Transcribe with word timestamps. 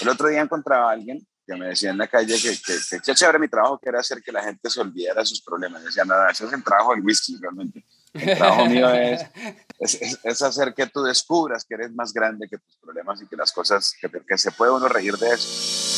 El 0.00 0.08
otro 0.08 0.28
día 0.28 0.40
encontraba 0.40 0.90
a 0.90 0.92
alguien 0.92 1.26
que 1.46 1.56
me 1.56 1.66
decía 1.66 1.90
en 1.90 1.98
la 1.98 2.06
calle 2.06 2.34
que, 2.40 2.56
que, 2.56 3.00
que, 3.00 3.14
chévere 3.14 3.38
mi 3.38 3.48
trabajo, 3.48 3.78
que 3.78 3.88
era 3.88 4.00
hacer 4.00 4.22
que 4.22 4.32
la 4.32 4.42
gente 4.42 4.70
se 4.70 4.80
olvidara 4.80 5.20
de 5.20 5.26
sus 5.26 5.42
problemas. 5.42 5.84
Decía, 5.84 6.04
nada, 6.04 6.30
eso 6.30 6.46
es 6.46 6.52
el 6.52 6.64
trabajo 6.64 6.94
del 6.94 7.04
whisky 7.04 7.36
realmente. 7.38 7.84
El 8.14 8.38
trabajo 8.38 8.66
mío 8.66 8.88
es, 8.90 9.26
es, 9.78 10.18
es, 10.22 10.42
hacer 10.42 10.72
que 10.72 10.86
tú 10.86 11.02
descubras 11.02 11.64
que 11.64 11.74
eres 11.74 11.92
más 11.92 12.12
grande 12.12 12.48
que 12.48 12.58
tus 12.58 12.76
problemas 12.76 13.20
y 13.20 13.26
que 13.26 13.36
las 13.36 13.52
cosas, 13.52 13.94
que, 14.00 14.08
que 14.08 14.38
se 14.38 14.52
puede 14.52 14.72
uno 14.72 14.88
reír 14.88 15.16
de 15.16 15.34
eso. 15.34 15.93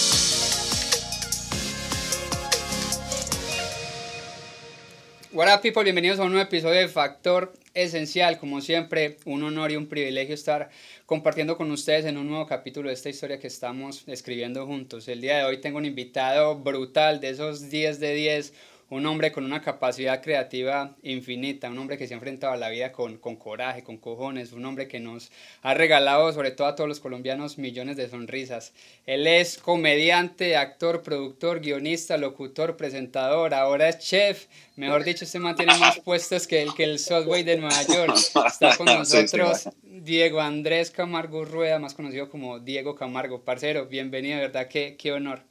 Hola 5.38 5.60
people, 5.60 5.82
bienvenidos 5.82 6.18
a 6.18 6.22
un 6.22 6.32
nuevo 6.32 6.48
episodio 6.48 6.80
de 6.80 6.88
Factor 6.88 7.52
Esencial. 7.74 8.38
Como 8.38 8.62
siempre, 8.62 9.18
un 9.26 9.42
honor 9.42 9.70
y 9.70 9.76
un 9.76 9.86
privilegio 9.86 10.34
estar 10.34 10.70
compartiendo 11.04 11.58
con 11.58 11.70
ustedes 11.70 12.06
en 12.06 12.16
un 12.16 12.26
nuevo 12.26 12.46
capítulo 12.46 12.88
de 12.88 12.94
esta 12.94 13.10
historia 13.10 13.38
que 13.38 13.48
estamos 13.48 14.04
escribiendo 14.06 14.64
juntos. 14.64 15.08
El 15.08 15.20
día 15.20 15.36
de 15.36 15.44
hoy 15.44 15.60
tengo 15.60 15.76
un 15.76 15.84
invitado 15.84 16.58
brutal 16.58 17.20
de 17.20 17.28
esos 17.28 17.68
10 17.68 18.00
de 18.00 18.14
10 18.14 18.54
un 18.88 19.04
hombre 19.06 19.32
con 19.32 19.44
una 19.44 19.62
capacidad 19.62 20.22
creativa 20.22 20.94
infinita, 21.02 21.68
un 21.68 21.78
hombre 21.78 21.98
que 21.98 22.06
se 22.06 22.14
ha 22.14 22.16
enfrentado 22.16 22.52
a 22.52 22.56
la 22.56 22.68
vida 22.68 22.92
con, 22.92 23.18
con 23.18 23.36
coraje, 23.36 23.82
con 23.82 23.96
cojones, 23.96 24.52
un 24.52 24.64
hombre 24.64 24.86
que 24.86 25.00
nos 25.00 25.32
ha 25.62 25.74
regalado, 25.74 26.32
sobre 26.32 26.52
todo 26.52 26.68
a 26.68 26.76
todos 26.76 26.88
los 26.88 27.00
colombianos, 27.00 27.58
millones 27.58 27.96
de 27.96 28.08
sonrisas. 28.08 28.72
Él 29.04 29.26
es 29.26 29.58
comediante, 29.58 30.56
actor, 30.56 31.02
productor, 31.02 31.60
guionista, 31.60 32.16
locutor, 32.16 32.76
presentador, 32.76 33.54
ahora 33.54 33.88
es 33.88 33.98
chef. 33.98 34.46
Mejor 34.76 35.02
dicho, 35.02 35.24
este 35.24 35.40
man 35.40 35.56
tiene 35.56 35.76
más 35.78 35.98
puestos 36.00 36.46
que 36.46 36.62
el, 36.62 36.72
que 36.74 36.84
el 36.84 36.98
Subway 36.98 37.42
de 37.42 37.56
Nueva 37.56 37.82
York. 37.82 38.14
Está 38.46 38.76
con 38.76 38.86
nosotros 38.86 39.68
Diego 39.82 40.40
Andrés 40.40 40.92
Camargo 40.92 41.44
Rueda, 41.44 41.80
más 41.80 41.94
conocido 41.94 42.30
como 42.30 42.60
Diego 42.60 42.94
Camargo. 42.94 43.40
Parcero, 43.40 43.86
bienvenido, 43.86 44.38
¿verdad? 44.38 44.68
Qué, 44.68 44.96
qué 44.96 45.10
honor. 45.10 45.42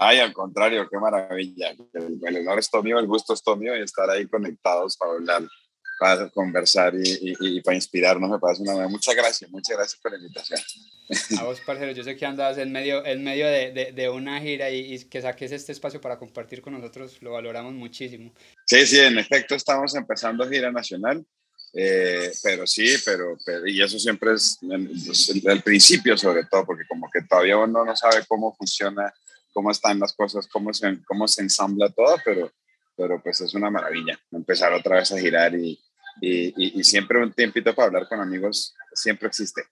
Ay, 0.00 0.20
al 0.20 0.32
contrario, 0.32 0.88
qué 0.88 0.96
maravilla. 0.96 1.74
El, 1.92 2.36
honor 2.36 2.60
es 2.60 2.70
todo 2.70 2.84
mío, 2.84 3.00
el 3.00 3.08
gusto 3.08 3.34
es 3.34 3.42
todo 3.42 3.56
mío 3.56 3.76
y 3.76 3.82
estar 3.82 4.08
ahí 4.08 4.28
conectados 4.28 4.96
para 4.96 5.10
hablar, 5.10 5.42
para 5.98 6.30
conversar 6.30 6.94
y, 6.94 7.34
y, 7.40 7.60
para 7.62 7.74
inspirarnos 7.74 8.30
me 8.30 8.38
parece 8.38 8.62
una 8.62 8.86
Muchas 8.86 9.16
gracias, 9.16 9.50
muchas 9.50 9.76
gracias 9.76 10.00
por 10.00 10.12
la 10.12 10.18
invitación. 10.18 10.60
A 11.40 11.42
vos, 11.42 11.60
parcero, 11.62 11.90
yo 11.90 12.04
sé 12.04 12.16
que 12.16 12.24
andas 12.24 12.58
en 12.58 12.70
medio, 12.70 13.04
en 13.04 13.24
medio 13.24 13.48
de, 13.48 13.72
de, 13.72 13.90
de 13.90 14.08
una 14.08 14.40
gira 14.40 14.70
y, 14.70 14.94
y, 14.94 15.04
que 15.08 15.20
saques 15.20 15.50
este 15.50 15.72
espacio 15.72 16.00
para 16.00 16.16
compartir 16.16 16.62
con 16.62 16.74
nosotros, 16.74 17.20
lo 17.20 17.32
valoramos 17.32 17.74
muchísimo. 17.74 18.32
Sí, 18.66 18.86
sí, 18.86 19.00
en 19.00 19.18
efecto 19.18 19.56
estamos 19.56 19.96
empezando 19.96 20.48
gira 20.48 20.70
nacional. 20.70 21.26
Eh, 21.74 22.32
pero 22.42 22.66
sí, 22.66 22.94
pero, 23.04 23.36
pero, 23.44 23.66
y 23.66 23.82
eso 23.82 23.98
siempre 23.98 24.32
es 24.34 24.58
el, 24.62 24.88
pues, 25.04 25.28
el, 25.44 25.62
principio 25.62 26.16
sobre 26.16 26.44
todo, 26.44 26.64
porque 26.64 26.86
como 26.88 27.10
que 27.10 27.22
todavía 27.22 27.58
uno 27.58 27.84
no 27.84 27.94
sabe 27.94 28.24
cómo 28.26 28.54
funciona 28.56 29.12
cómo 29.58 29.72
están 29.72 29.98
las 29.98 30.12
cosas, 30.12 30.46
cómo 30.46 30.72
se, 30.72 31.02
cómo 31.04 31.26
se 31.26 31.42
ensambla 31.42 31.88
todo, 31.88 32.14
pero, 32.24 32.52
pero 32.96 33.20
pues 33.20 33.40
es 33.40 33.54
una 33.54 33.68
maravilla 33.68 34.16
empezar 34.30 34.72
otra 34.72 34.98
vez 34.98 35.10
a 35.10 35.18
girar 35.18 35.52
y, 35.56 35.76
y, 36.20 36.78
y, 36.78 36.84
siempre 36.84 37.20
un 37.20 37.32
tiempito 37.32 37.74
para 37.74 37.86
hablar 37.86 38.08
con 38.08 38.20
amigos 38.20 38.76
siempre 38.92 39.26
existe. 39.26 39.62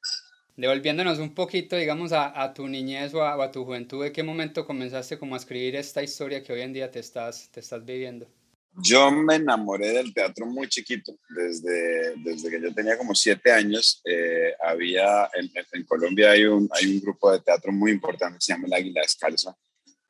Devolviéndonos 0.57 1.21
un 1.21 1.37
poquito, 1.37 1.77
digamos, 1.77 2.11
a, 2.11 2.43
a 2.43 2.53
tu 2.53 2.67
niñez 2.67 3.15
o 3.15 3.23
a, 3.23 3.41
a, 3.41 3.53
tu 3.53 3.65
juventud, 3.65 4.03
¿de 4.03 4.11
qué 4.11 4.25
momento 4.25 4.67
comenzaste 4.67 5.21
como 5.21 5.37
a 5.37 5.39
escribir 5.39 5.77
esta 5.77 6.03
historia 6.03 6.43
que 6.43 6.53
hoy 6.53 6.63
en 6.63 6.73
día 6.73 6.91
te 6.91 6.99
estás, 6.99 7.49
te 7.53 7.61
estás 7.61 7.85
viviendo? 7.85 8.27
Yo 8.83 9.13
me 9.13 9.37
enamoré 9.37 9.93
del 9.93 10.13
teatro 10.13 10.47
muy 10.47 10.69
chiquito, 10.69 11.17
desde, 11.29 12.17
desde 12.17 12.51
que 12.51 12.61
yo 12.61 12.75
tenía 12.75 12.99
como 12.99 13.15
siete 13.15 13.53
años. 13.53 14.03
Eh, 14.05 14.53
había, 14.61 15.31
en, 15.33 15.49
en, 15.73 15.85
Colombia 15.85 16.33
hay 16.33 16.45
un, 16.45 16.69
hay 16.73 16.87
un 16.87 17.01
grupo 17.01 17.31
de 17.31 17.39
teatro 17.39 17.71
muy 17.71 17.93
importante 17.93 18.37
que 18.39 18.45
se 18.45 18.53
llama 18.53 18.67
El 18.67 18.75
Águila 18.75 19.01
Descalza, 19.01 19.57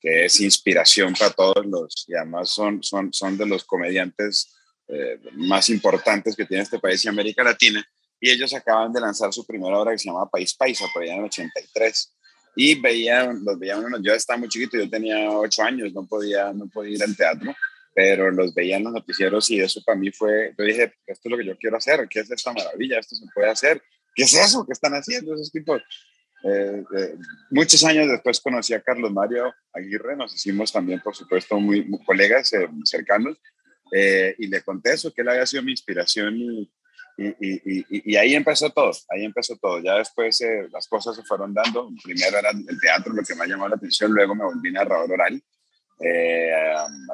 es 0.07 0.41
inspiración 0.41 1.15
para 1.15 1.33
todos 1.33 1.67
los, 1.67 2.05
y 2.07 2.15
además 2.15 2.51
son, 2.51 2.81
son, 2.83 3.12
son 3.12 3.37
de 3.37 3.45
los 3.45 3.65
comediantes 3.65 4.55
eh, 4.87 5.19
más 5.33 5.69
importantes 5.69 6.37
que 6.37 6.44
tiene 6.44 6.62
este 6.62 6.78
país 6.78 7.05
y 7.05 7.09
América 7.09 7.43
Latina, 7.43 7.84
y 8.21 8.31
ellos 8.31 8.55
acaban 8.55 8.93
de 8.93 9.00
lanzar 9.00 9.33
su 9.33 9.44
primera 9.44 9.77
obra 9.77 9.93
que 9.93 9.99
se 9.99 10.09
llama 10.09 10.31
País 10.31 10.55
Paisa, 10.55 10.87
por 10.94 11.03
allá 11.03 11.15
en 11.15 11.19
el 11.19 11.25
83, 11.25 12.15
y 12.55 12.81
veían, 12.81 13.44
los 13.44 13.59
veían, 13.59 13.84
yo 14.00 14.15
estaba 14.15 14.39
muy 14.39 14.49
chiquito, 14.49 14.78
yo 14.78 14.89
tenía 14.89 15.28
ocho 15.28 15.65
años, 15.65 15.93
no 15.93 16.06
podía, 16.06 16.53
no 16.53 16.69
podía 16.69 16.94
ir 16.94 17.03
al 17.03 17.17
teatro, 17.17 17.53
pero 17.93 18.31
los 18.31 18.55
veía 18.55 18.77
en 18.77 18.84
los 18.84 18.93
noticieros 18.93 19.50
y 19.50 19.61
eso 19.61 19.83
para 19.84 19.99
mí 19.99 20.12
fue, 20.12 20.55
yo 20.56 20.65
dije, 20.65 20.94
esto 21.06 21.28
es 21.28 21.31
lo 21.31 21.37
que 21.37 21.47
yo 21.47 21.56
quiero 21.59 21.78
hacer, 21.78 22.06
¿qué 22.09 22.21
es 22.21 22.31
esta 22.31 22.53
maravilla? 22.53 23.00
Esto 23.00 23.17
se 23.17 23.27
puede 23.34 23.50
hacer, 23.50 23.83
¿qué 24.15 24.23
es 24.23 24.34
eso 24.34 24.65
que 24.65 24.73
están 24.73 24.94
haciendo 24.94 25.34
esos 25.34 25.50
tipos? 25.50 25.83
Eh, 26.47 26.84
eh, 26.97 27.15
muchos 27.51 27.83
años 27.84 28.09
después 28.09 28.41
conocí 28.41 28.73
a 28.73 28.81
Carlos 28.81 29.12
Mario 29.12 29.53
Aguirre, 29.73 30.17
nos 30.17 30.34
hicimos 30.34 30.71
también, 30.71 31.01
por 31.01 31.17
supuesto, 31.17 31.59
muy, 31.59 31.84
muy 31.84 32.05
colegas 32.05 32.53
eh, 32.53 32.69
cercanos, 32.84 33.37
eh, 33.93 34.34
y 34.39 34.47
le 34.49 34.62
conté 34.62 34.93
eso, 34.95 35.12
que 35.12 35.23
él 35.23 35.29
había 35.29 35.47
sido 35.47 35.62
mi 35.62 35.73
inspiración 35.73 36.37
y, 36.37 36.71
y, 37.19 37.29
y, 37.41 38.12
y, 38.12 38.17
ahí 38.17 38.35
empezó 38.35 38.71
todo, 38.71 38.91
ahí 39.09 39.25
empezó 39.25 39.56
todo. 39.56 39.81
Ya 39.81 39.95
después 39.95 40.41
eh, 40.43 40.69
las 40.71 40.87
cosas 40.87 41.17
se 41.17 41.23
fueron 41.23 41.55
dando. 41.55 41.89
Primero 42.05 42.39
era 42.39 42.51
el 42.51 42.81
teatro 42.81 43.12
lo 43.15 43.23
que 43.23 43.35
me 43.35 43.47
llamó 43.47 43.69
la 43.69 43.77
atención, 43.77 44.12
luego 44.12 44.35
me 44.35 44.45
volví 44.45 44.71
narrador 44.71 45.12
oral. 45.12 45.43
Eh, 45.99 46.51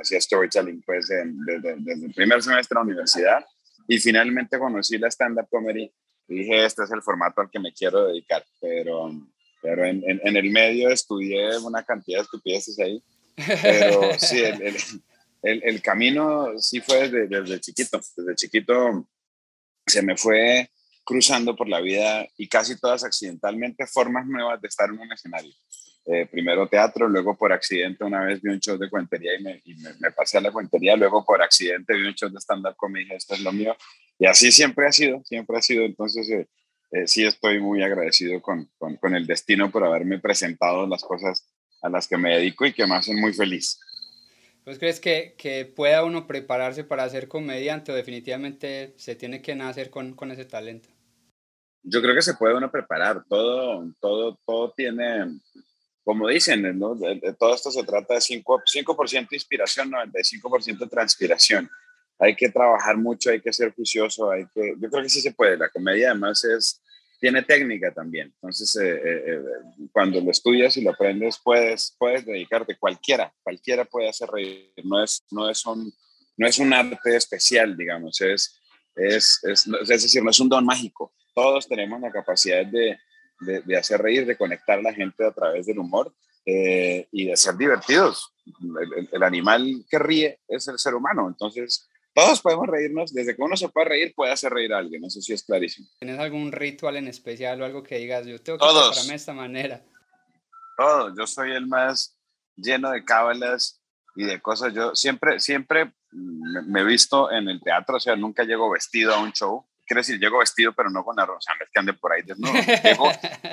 hacía 0.00 0.20
storytelling 0.20 0.82
pues 0.82 1.06
desde, 1.06 1.76
desde, 1.78 2.06
el 2.06 2.12
primer 2.14 2.42
semestre 2.42 2.74
de 2.74 2.80
la 2.80 2.84
universidad 2.84 3.46
y 3.86 3.96
finalmente 4.00 4.58
conocí 4.58 4.98
la 4.98 5.06
stand-up 5.06 5.46
comedy 5.48 5.88
dije, 6.26 6.64
este 6.64 6.84
es 6.84 6.90
el 6.90 7.02
formato 7.02 7.40
al 7.40 7.50
que 7.50 7.58
me 7.58 7.72
quiero 7.72 8.06
dedicar, 8.06 8.44
pero, 8.60 9.10
pero 9.60 9.84
en, 9.84 10.02
en, 10.06 10.36
el 10.36 10.50
medio 10.50 10.90
estudié 10.90 11.58
una 11.58 11.82
cantidad 11.82 12.18
de 12.18 12.22
estupideces 12.24 12.78
ahí, 12.78 13.02
pero 13.62 14.18
sí, 14.18 14.40
el, 14.40 14.76
el, 15.42 15.62
el, 15.64 15.82
camino 15.82 16.58
sí 16.58 16.80
fue 16.80 17.08
desde, 17.08 17.26
desde 17.26 17.60
chiquito, 17.60 18.00
desde 18.16 18.34
chiquito 18.36 19.06
se 19.86 20.02
me 20.02 20.16
fue 20.16 20.70
cruzando 21.04 21.56
por 21.56 21.68
la 21.68 21.80
vida 21.80 22.26
y 22.36 22.48
casi 22.48 22.78
todas 22.78 23.04
accidentalmente 23.04 23.86
formas 23.86 24.26
nuevas 24.26 24.60
de 24.60 24.68
estar 24.68 24.88
en 24.88 24.98
un 24.98 25.12
escenario. 25.12 25.52
Eh, 26.04 26.26
primero 26.26 26.66
teatro, 26.66 27.08
luego 27.08 27.36
por 27.36 27.52
accidente 27.52 28.02
una 28.02 28.24
vez 28.24 28.42
vi 28.42 28.50
un 28.50 28.58
show 28.58 28.76
de 28.76 28.90
cuentería 28.90 29.38
y, 29.38 29.42
me, 29.42 29.62
y 29.64 29.74
me, 29.76 29.90
me, 30.00 30.10
pasé 30.10 30.38
a 30.38 30.40
la 30.40 30.50
cuentería, 30.50 30.96
luego 30.96 31.24
por 31.24 31.40
accidente 31.40 31.94
vi 31.94 32.08
un 32.08 32.14
show 32.14 32.28
de 32.28 32.40
stand-up 32.40 32.74
dije, 32.92 33.14
esto 33.14 33.34
es 33.34 33.40
lo 33.40 33.52
mío, 33.52 33.76
y 34.18 34.26
así 34.26 34.50
siempre 34.50 34.88
ha 34.88 34.90
sido, 34.90 35.22
siempre 35.24 35.56
ha 35.56 35.62
sido, 35.62 35.84
entonces 35.84 36.28
eh, 36.28 36.48
eh, 36.90 37.06
sí 37.06 37.24
estoy 37.24 37.60
muy 37.60 37.84
agradecido 37.84 38.42
con, 38.42 38.68
con, 38.78 38.96
con, 38.96 39.14
el 39.14 39.28
destino 39.28 39.70
por 39.70 39.84
haberme 39.84 40.18
presentado 40.18 40.88
las 40.88 41.04
cosas 41.04 41.48
a 41.82 41.88
las 41.88 42.08
que 42.08 42.16
me 42.16 42.34
dedico 42.34 42.66
y 42.66 42.72
que 42.72 42.86
me 42.86 42.96
hacen 42.96 43.20
muy 43.20 43.32
feliz. 43.32 43.78
¿Pues 44.64 44.78
crees 44.78 45.00
que, 45.00 45.34
que 45.38 45.64
pueda 45.64 46.04
uno 46.04 46.26
prepararse 46.26 46.84
para 46.84 47.08
ser 47.08 47.28
comediante 47.28 47.92
o 47.92 47.94
definitivamente 47.94 48.92
se 48.96 49.16
tiene 49.16 49.40
que 49.40 49.54
nacer 49.54 49.90
con, 49.90 50.14
con 50.14 50.30
ese 50.30 50.44
talento? 50.44 50.88
Yo 51.82 52.00
creo 52.00 52.14
que 52.14 52.22
se 52.22 52.34
puede 52.34 52.54
uno 52.54 52.70
preparar, 52.70 53.24
todo, 53.28 53.84
todo, 53.98 54.38
todo 54.46 54.72
tiene, 54.72 55.40
como 56.04 56.28
dicen, 56.28 56.78
¿no? 56.78 56.94
de, 56.94 57.16
de 57.16 57.32
todo 57.34 57.54
esto 57.54 57.70
se 57.70 57.84
trata 57.84 58.14
de 58.14 58.20
5%, 58.20 58.62
5 58.66 58.96
inspiración, 59.30 59.90
95% 59.90 60.90
transpiración. 60.90 61.70
Hay 62.18 62.34
que 62.34 62.48
trabajar 62.50 62.96
mucho, 62.96 63.30
hay 63.30 63.40
que 63.40 63.52
ser 63.52 63.72
juicioso, 63.72 64.30
hay 64.30 64.46
que, 64.54 64.74
yo 64.78 64.90
creo 64.90 65.02
que 65.02 65.08
sí 65.08 65.20
se 65.20 65.32
puede. 65.32 65.56
La 65.56 65.68
comedia 65.68 66.10
además 66.10 66.44
es, 66.44 66.80
tiene 67.20 67.42
técnica 67.42 67.92
también. 67.92 68.32
Entonces, 68.34 68.74
eh, 68.76 68.94
eh, 68.94 69.22
eh, 69.26 69.88
cuando 69.92 70.20
lo 70.20 70.30
estudias 70.30 70.76
y 70.76 70.82
lo 70.82 70.90
aprendes, 70.90 71.38
puedes, 71.42 71.94
puedes 71.98 72.26
dedicarte, 72.26 72.76
cualquiera, 72.76 73.32
cualquiera 73.42 73.84
puede 73.84 74.08
hacer 74.08 74.28
reír. 74.28 74.72
No 74.84 75.02
es, 75.02 75.24
no 75.30 75.48
es, 75.48 75.64
un, 75.64 75.92
no 76.36 76.46
es 76.48 76.58
un 76.58 76.72
arte 76.72 77.16
especial, 77.16 77.76
digamos, 77.76 78.20
es, 78.20 78.60
es, 78.96 79.38
es, 79.44 79.66
es 79.66 79.88
decir, 80.02 80.22
no 80.22 80.30
es 80.30 80.40
un 80.40 80.48
don 80.48 80.66
mágico. 80.66 81.12
Todos 81.32 81.68
tenemos 81.68 82.00
la 82.00 82.10
capacidad 82.10 82.66
de, 82.66 82.98
de, 83.44 83.60
de, 83.62 83.76
hacer 83.76 84.00
reír, 84.00 84.26
de 84.26 84.36
conectar 84.36 84.78
a 84.78 84.82
la 84.82 84.94
gente 84.94 85.24
a 85.24 85.32
través 85.32 85.66
del 85.66 85.78
humor 85.78 86.14
eh, 86.44 87.06
y 87.12 87.26
de 87.26 87.36
ser 87.36 87.56
divertidos. 87.56 88.34
El, 88.46 89.08
el, 89.12 89.22
animal 89.22 89.84
que 89.88 89.98
ríe 89.98 90.40
es 90.48 90.66
el 90.68 90.78
ser 90.78 90.94
humano, 90.94 91.28
entonces 91.28 91.88
todos 92.14 92.40
podemos 92.42 92.66
reírnos, 92.66 93.14
desde 93.14 93.34
que 93.34 93.42
uno 93.42 93.56
se 93.56 93.68
puede 93.68 93.88
reír 93.88 94.12
puede 94.14 94.32
hacer 94.32 94.52
reír 94.52 94.74
a 94.74 94.78
alguien, 94.78 95.04
eso 95.04 95.20
sí 95.20 95.32
es 95.32 95.44
clarísimo. 95.44 95.88
¿Tienes 95.98 96.18
algún 96.18 96.52
ritual 96.52 96.96
en 96.96 97.08
especial 97.08 97.62
o 97.62 97.64
algo 97.64 97.82
que 97.82 97.98
digas, 97.98 98.26
yo 98.26 98.40
tengo 98.40 98.58
que 98.58 98.64
prepararme 98.64 99.08
de 99.08 99.14
esta 99.14 99.32
manera? 99.32 99.84
Todos, 100.76 101.14
yo 101.16 101.26
soy 101.26 101.52
el 101.52 101.66
más 101.66 102.18
lleno 102.56 102.90
de 102.90 103.04
cábalas 103.04 103.80
y 104.14 104.24
de 104.24 104.42
cosas, 104.42 104.74
yo 104.74 104.94
siempre, 104.94 105.40
siempre 105.40 105.92
me 106.10 106.80
he 106.80 106.84
visto 106.84 107.30
en 107.30 107.48
el 107.48 107.62
teatro, 107.62 107.96
o 107.96 108.00
sea, 108.00 108.14
nunca 108.14 108.44
llego 108.44 108.70
vestido 108.70 109.14
a 109.14 109.20
un 109.20 109.32
show, 109.32 109.64
quiere 109.92 110.00
decir, 110.00 110.18
llego 110.18 110.38
vestido, 110.38 110.72
pero 110.72 110.88
no 110.88 111.04
con 111.04 111.16
la 111.16 111.26
ropa, 111.26 111.38
o 111.38 111.42
sea, 111.42 111.54
no 111.54 111.64
es 111.64 111.70
que 111.70 111.78
ande 111.78 111.92
por 111.92 112.12
ahí 112.12 112.22
desnudo, 112.22 112.52
llego 112.82 113.10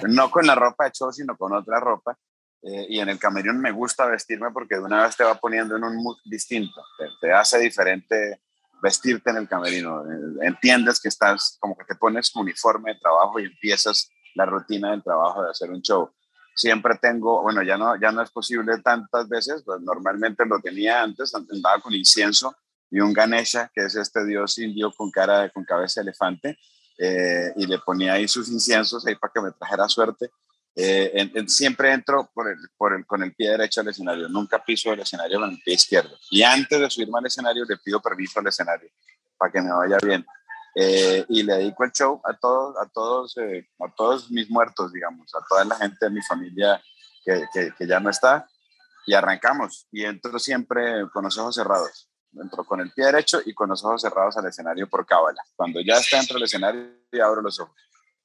no 0.07 0.31
con 0.31 0.47
la 0.47 0.55
ropa 0.55 0.85
de 0.85 0.91
show, 0.91 1.11
sino 1.11 1.35
con 1.35 1.53
otra 1.53 1.79
ropa. 1.79 2.17
Eh, 2.61 2.87
y 2.89 2.99
en 2.99 3.09
el 3.09 3.19
camerino 3.19 3.53
me 3.53 3.71
gusta 3.71 4.05
vestirme 4.05 4.51
porque 4.51 4.75
de 4.75 4.81
una 4.81 5.03
vez 5.03 5.15
te 5.15 5.23
va 5.23 5.35
poniendo 5.35 5.77
en 5.77 5.83
un 5.83 5.95
mood 5.95 6.17
distinto, 6.25 6.81
te, 7.21 7.31
hace 7.31 7.57
diferente 7.59 8.41
vestirte 8.81 9.29
en 9.29 9.37
el 9.37 9.47
camerino. 9.47 10.03
Eh, 10.05 10.47
entiendes 10.47 10.99
que 11.01 11.09
estás, 11.09 11.57
como 11.59 11.77
que 11.77 11.85
te 11.85 11.95
pones 11.95 12.33
uniforme 12.35 12.93
de 12.93 12.99
trabajo 12.99 13.39
y 13.39 13.45
empiezas 13.45 14.09
la 14.35 14.45
rutina 14.45 14.91
del 14.91 15.03
trabajo 15.03 15.43
de 15.43 15.51
hacer 15.51 15.69
un 15.71 15.81
show. 15.81 16.09
siempre 16.55 16.97
tengo, 17.01 17.41
bueno, 17.41 17.63
ya 17.63 17.77
no, 17.77 17.97
ya 17.99 18.11
no 18.11 18.21
es 18.21 18.31
posible 18.31 18.81
tantas 18.81 19.27
veces, 19.27 19.63
pues 19.65 19.81
normalmente 19.81 20.45
lo 20.45 20.59
tenía 20.59 21.01
antes, 21.01 21.33
andaba 21.35 21.79
con 21.81 21.93
incienso 21.93 22.55
y 22.91 22.99
un 22.99 23.13
Ganesha, 23.13 23.71
que 23.73 23.85
es 23.85 23.95
este 23.95 24.25
dios 24.25 24.57
indio 24.57 24.91
con 24.91 25.11
cara, 25.11 25.49
con 25.49 25.63
cabeza 25.63 26.01
de 26.01 26.09
elefante, 26.09 26.57
eh, 26.97 27.53
y 27.55 27.65
le 27.65 27.79
ponía 27.79 28.13
ahí 28.13 28.27
sus 28.27 28.49
inciensos 28.49 29.05
ahí 29.05 29.15
para 29.15 29.31
que 29.33 29.41
me 29.41 29.51
trajera 29.51 29.87
suerte. 29.87 30.31
Eh, 30.75 31.31
siempre 31.47 31.91
entro 31.91 32.29
por 32.33 32.49
el, 32.49 32.57
por 32.77 32.93
el, 32.93 33.05
con 33.05 33.21
el 33.23 33.33
pie 33.33 33.51
derecho 33.51 33.81
al 33.81 33.89
escenario, 33.89 34.29
nunca 34.29 34.63
piso 34.63 34.91
el 34.91 34.99
escenario 34.99 35.39
con 35.39 35.51
el 35.51 35.61
pie 35.63 35.75
izquierdo. 35.75 36.17
Y 36.31 36.41
antes 36.41 36.79
de 36.79 36.89
subirme 36.89 37.19
al 37.19 37.25
escenario 37.25 37.65
le 37.65 37.77
pido 37.77 38.01
permiso 38.01 38.39
al 38.39 38.47
escenario 38.47 38.89
para 39.37 39.51
que 39.51 39.61
me 39.61 39.71
vaya 39.71 39.97
bien. 40.01 40.25
Eh, 40.75 41.25
y 41.29 41.43
le 41.43 41.55
dedico 41.55 41.83
el 41.83 41.91
show 41.91 42.21
a 42.23 42.33
todos, 42.33 42.75
a 42.77 42.87
todos, 42.87 43.35
a 43.37 43.95
todos 43.95 44.29
mis 44.31 44.49
muertos, 44.49 44.93
digamos, 44.93 45.33
a 45.35 45.39
toda 45.47 45.65
la 45.65 45.75
gente 45.75 45.97
de 46.01 46.11
mi 46.11 46.21
familia 46.21 46.81
que, 47.25 47.45
que, 47.53 47.73
que 47.77 47.87
ya 47.87 47.99
no 47.99 48.09
está. 48.09 48.47
Y 49.05 49.13
arrancamos. 49.13 49.87
Y 49.91 50.05
entro 50.05 50.37
siempre 50.37 51.09
con 51.11 51.23
los 51.23 51.37
ojos 51.37 51.55
cerrados 51.55 52.08
entro 52.33 52.63
con 52.63 52.79
el 52.79 52.91
pie 52.91 53.05
derecho 53.05 53.39
y 53.45 53.53
con 53.53 53.69
los 53.69 53.83
ojos 53.83 54.01
cerrados 54.01 54.37
al 54.37 54.47
escenario 54.47 54.87
por 54.87 55.05
cábala. 55.05 55.41
Cuando 55.55 55.79
ya 55.81 55.95
está 55.95 56.17
dentro 56.17 56.35
del 56.35 56.43
escenario, 56.43 56.91
abro 57.23 57.41
los 57.41 57.59
ojos. 57.59 57.75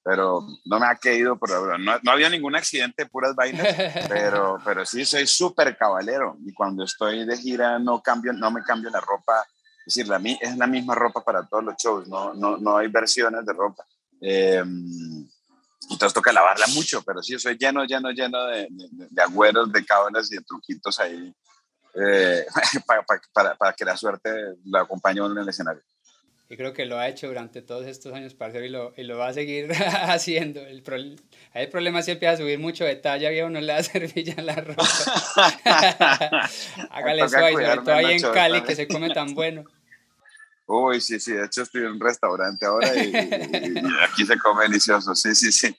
Pero 0.02 0.46
no 0.66 0.78
me 0.78 0.86
ha 0.86 0.96
caído 0.96 1.36
por 1.36 1.50
ahora. 1.50 1.78
No, 1.78 1.98
no 2.02 2.10
había 2.10 2.28
ningún 2.28 2.54
accidente, 2.54 3.06
puras 3.06 3.34
vainas, 3.34 3.66
pero, 4.08 4.58
pero 4.62 4.84
sí 4.84 5.04
soy 5.04 5.26
súper 5.26 5.76
cabalero. 5.76 6.36
Y 6.44 6.52
cuando 6.52 6.84
estoy 6.84 7.24
de 7.24 7.36
gira 7.38 7.78
no, 7.78 8.02
cambio, 8.02 8.32
no 8.32 8.50
me 8.50 8.62
cambio 8.62 8.90
la 8.90 9.00
ropa. 9.00 9.46
Es 9.86 9.94
decir, 9.94 10.08
la, 10.08 10.20
es 10.40 10.56
la 10.56 10.66
misma 10.66 10.94
ropa 10.94 11.24
para 11.24 11.46
todos 11.46 11.64
los 11.64 11.76
shows, 11.76 12.08
no, 12.08 12.34
no, 12.34 12.56
no 12.56 12.76
hay 12.76 12.88
versiones 12.88 13.44
de 13.44 13.52
ropa. 13.52 13.84
Eh, 14.20 14.62
entonces 15.90 16.14
toca 16.14 16.32
lavarla 16.32 16.66
mucho, 16.68 17.02
pero 17.02 17.22
sí, 17.22 17.38
soy 17.38 17.58
lleno, 17.58 17.84
lleno, 17.84 18.10
lleno 18.10 18.44
de, 18.46 18.66
de, 18.70 18.88
de 19.10 19.22
agüeros, 19.22 19.70
de 19.70 19.84
cábalas 19.84 20.32
y 20.32 20.36
de 20.36 20.42
truquitos 20.42 20.98
ahí 21.00 21.34
eh, 21.94 22.46
para, 23.32 23.54
para, 23.54 23.72
que 23.72 23.84
la 23.84 23.96
suerte 23.96 24.30
la 24.66 24.80
acompañe 24.80 25.20
en 25.20 25.38
el 25.38 25.48
escenario. 25.48 25.82
Y 26.50 26.56
creo 26.56 26.74
que 26.74 26.84
lo 26.84 26.98
ha 26.98 27.08
hecho 27.08 27.28
durante 27.28 27.62
todos 27.62 27.86
estos 27.86 28.12
años, 28.12 28.34
parcero, 28.34 28.64
y 28.64 28.68
lo, 28.68 28.92
y 28.96 29.04
lo 29.04 29.16
va 29.16 29.28
a 29.28 29.32
seguir 29.32 29.72
haciendo. 30.02 30.60
El, 30.60 30.82
pro, 30.82 30.96
el 30.96 31.68
problema 31.70 32.02
siempre 32.02 32.28
a 32.28 32.36
subir 32.36 32.58
mucho 32.58 32.84
detalle, 32.84 33.40
a 33.40 33.46
uno 33.46 33.60
le 33.60 33.72
da 33.72 33.82
servilla 33.82 34.34
en 34.36 34.46
la 34.46 34.56
ropa. 34.56 34.86
Hágale 36.90 37.28
suave, 37.28 37.52
sobre 37.52 37.76
todo 37.78 37.94
ahí 37.94 38.12
en 38.16 38.22
Cali, 38.22 38.62
que 38.62 38.76
se 38.76 38.86
come 38.86 39.10
tan 39.10 39.34
bueno. 39.34 39.64
Uy, 40.66 41.00
sí, 41.00 41.20
sí, 41.20 41.32
de 41.32 41.44
hecho 41.44 41.62
estoy 41.62 41.82
en 41.82 41.88
un 41.88 42.00
restaurante 42.00 42.64
ahora 42.64 42.94
y, 42.96 43.08
y, 43.08 43.10
y 43.10 43.82
aquí 44.02 44.24
se 44.24 44.38
come 44.38 44.62
delicioso, 44.62 45.14
sí, 45.14 45.34
sí, 45.34 45.52
sí. 45.52 45.76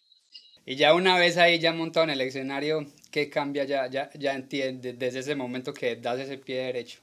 Y 0.68 0.76
ya 0.76 0.94
una 0.94 1.18
vez 1.18 1.38
ahí 1.38 1.60
ya 1.60 1.74
montado 1.74 2.06
en 2.06 2.12
el 2.12 2.22
escenario, 2.22 2.86
¿qué 3.16 3.30
cambia 3.30 3.64
ya, 3.64 3.88
ya, 3.88 4.10
ya 4.14 4.34
entiende 4.34 4.92
desde 4.92 5.20
ese 5.20 5.36
momento 5.36 5.74
que 5.74 5.96
das 5.96 6.20
ese 6.20 6.38
pie 6.38 6.66
derecho? 6.66 7.00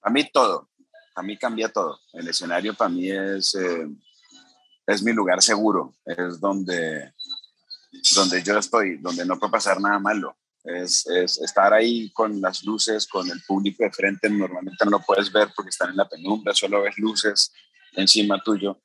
A 0.00 0.08
mí 0.08 0.24
todo, 0.32 0.70
a 1.14 1.22
mí 1.22 1.36
cambia 1.36 1.68
todo. 1.68 2.00
El 2.14 2.28
escenario 2.28 2.72
para 2.72 2.88
mí 2.88 3.10
es, 3.10 3.54
eh, 3.56 3.86
es 4.86 5.02
mi 5.02 5.12
lugar 5.12 5.42
seguro, 5.42 5.92
es 6.06 6.40
donde, 6.40 7.12
donde 8.14 8.42
yo 8.42 8.56
estoy, 8.56 8.96
donde 8.96 9.26
no 9.26 9.38
puede 9.38 9.52
pasar 9.52 9.82
nada 9.82 9.98
malo. 9.98 10.34
Es, 10.64 11.06
es, 11.08 11.36
estar 11.42 11.74
ahí 11.74 12.10
con 12.12 12.40
las 12.40 12.64
luces, 12.64 13.06
con 13.06 13.30
el 13.30 13.42
público 13.46 13.84
de 13.84 13.92
frente, 13.92 14.30
normalmente 14.30 14.82
no 14.86 14.92
lo 14.92 15.00
puedes 15.00 15.30
ver 15.30 15.48
porque 15.54 15.68
están 15.68 15.90
en 15.90 15.96
la 15.98 16.08
penumbra, 16.08 16.54
solo 16.54 16.80
ves 16.80 16.96
luces 16.96 17.52
encima 17.92 18.42
tuyo 18.42 18.80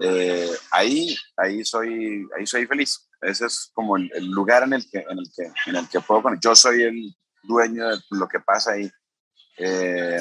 eh, 0.00 0.50
ahí, 0.70 1.14
ahí, 1.36 1.64
soy, 1.64 2.26
ahí 2.36 2.46
soy 2.46 2.66
feliz. 2.66 3.08
Ese 3.22 3.46
es 3.46 3.70
como 3.72 3.96
el, 3.96 4.10
lugar 4.26 4.64
en 4.64 4.74
el, 4.74 4.90
que, 4.90 4.98
en, 4.98 5.18
el 5.18 5.30
que, 5.34 5.52
en 5.66 5.76
el 5.76 5.88
que 5.88 6.00
puedo 6.00 6.22
poner. 6.22 6.40
Yo 6.40 6.54
soy 6.54 6.82
el 6.82 7.16
dueño 7.42 7.88
de 7.88 7.98
lo 8.10 8.28
que 8.28 8.40
pasa 8.40 8.72
ahí. 8.72 8.90
Eh, 9.58 10.20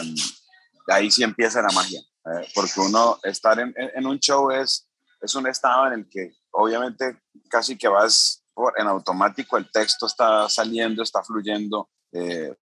ahí 0.87 1.09
sí 1.09 1.23
empieza 1.23 1.61
la 1.61 1.73
magia, 1.73 1.99
eh, 1.99 2.47
porque 2.53 2.79
uno 2.79 3.19
estar 3.23 3.59
en, 3.59 3.73
en, 3.75 4.05
un 4.05 4.19
show 4.19 4.51
es, 4.51 4.87
es 5.21 5.33
un 5.35 5.47
estado 5.47 5.87
en 5.87 5.93
el 5.93 6.09
que 6.09 6.33
obviamente 6.51 7.21
casi 7.49 7.77
que 7.77 7.87
vas 7.87 8.43
por, 8.53 8.79
en 8.79 8.87
automático, 8.87 9.57
el 9.57 9.71
texto 9.71 10.05
está 10.05 10.47
saliendo, 10.49 11.01
está 11.01 11.23
fluyendo, 11.23 11.89
eh, 12.11 12.53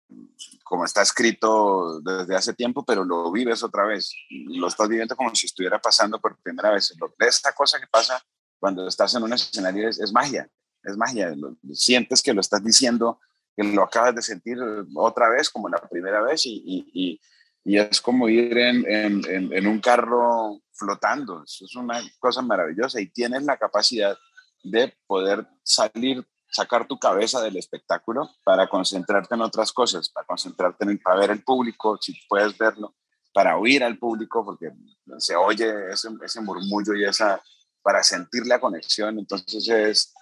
como 0.63 0.85
está 0.85 1.01
escrito 1.01 1.99
desde 2.01 2.35
hace 2.35 2.53
tiempo, 2.53 2.85
pero 2.85 3.03
lo 3.03 3.31
vives 3.31 3.63
otra 3.63 3.85
vez. 3.85 4.13
Lo 4.29 4.67
estás 4.67 4.87
viviendo 4.87 5.15
como 5.15 5.33
si 5.33 5.47
estuviera 5.47 5.79
pasando 5.79 6.19
por 6.19 6.37
primera 6.37 6.71
vez. 6.71 6.93
Esta 7.19 7.53
cosa 7.53 7.79
que 7.79 7.87
pasa 7.87 8.23
cuando 8.59 8.87
estás 8.87 9.15
en 9.15 9.23
un 9.23 9.33
escenario 9.33 9.89
es, 9.89 9.99
es 9.99 10.11
magia, 10.11 10.49
es 10.83 10.97
magia. 10.97 11.33
Lo, 11.35 11.55
sientes 11.73 12.21
que 12.21 12.33
lo 12.33 12.41
estás 12.41 12.63
diciendo, 12.63 13.19
que 13.55 13.63
lo 13.63 13.83
acabas 13.83 14.15
de 14.15 14.21
sentir 14.21 14.57
otra 14.95 15.29
vez, 15.29 15.49
como 15.49 15.69
la 15.69 15.77
primera 15.77 16.21
vez, 16.21 16.45
y, 16.45 16.89
y, 16.93 17.21
y 17.63 17.77
es 17.77 18.01
como 18.01 18.29
ir 18.29 18.57
en, 18.57 18.85
en, 18.89 19.53
en, 19.53 19.67
un 19.67 19.79
carro 19.79 20.61
flotando. 20.73 21.43
Es 21.43 21.75
una 21.75 22.01
cosa 22.19 22.41
maravillosa 22.41 22.99
y 23.01 23.09
tienes 23.09 23.43
la 23.43 23.57
capacidad 23.57 24.17
de 24.63 24.93
poder 25.07 25.47
salir 25.63 26.25
sacar 26.51 26.87
tu 26.87 26.97
cabeza 26.97 27.41
del 27.41 27.57
espectáculo 27.57 28.29
para 28.43 28.67
concentrarte 28.67 29.35
en 29.35 29.41
otras 29.41 29.71
cosas, 29.71 30.09
para 30.09 30.25
concentrarte 30.25 30.83
en 30.83 30.97
para 30.97 31.19
ver 31.19 31.31
el 31.31 31.43
público, 31.43 31.97
si 32.01 32.13
puedes 32.27 32.57
verlo, 32.57 32.95
para 33.33 33.57
oír 33.57 33.83
al 33.83 33.97
público, 33.97 34.43
porque 34.43 34.71
se 35.19 35.35
oye 35.35 35.91
ese, 35.91 36.09
ese 36.23 36.41
murmullo 36.41 36.95
y 36.95 37.05
esa, 37.05 37.41
para 37.81 38.03
sentir 38.03 38.45
la 38.45 38.59
conexión, 38.59 39.17
entonces 39.19 39.67
es, 39.67 40.13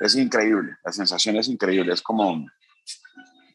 es 0.00 0.14
increíble, 0.14 0.76
la 0.84 0.92
sensación 0.92 1.36
es 1.36 1.48
increíble, 1.48 1.92
es 1.92 2.02
como, 2.02 2.46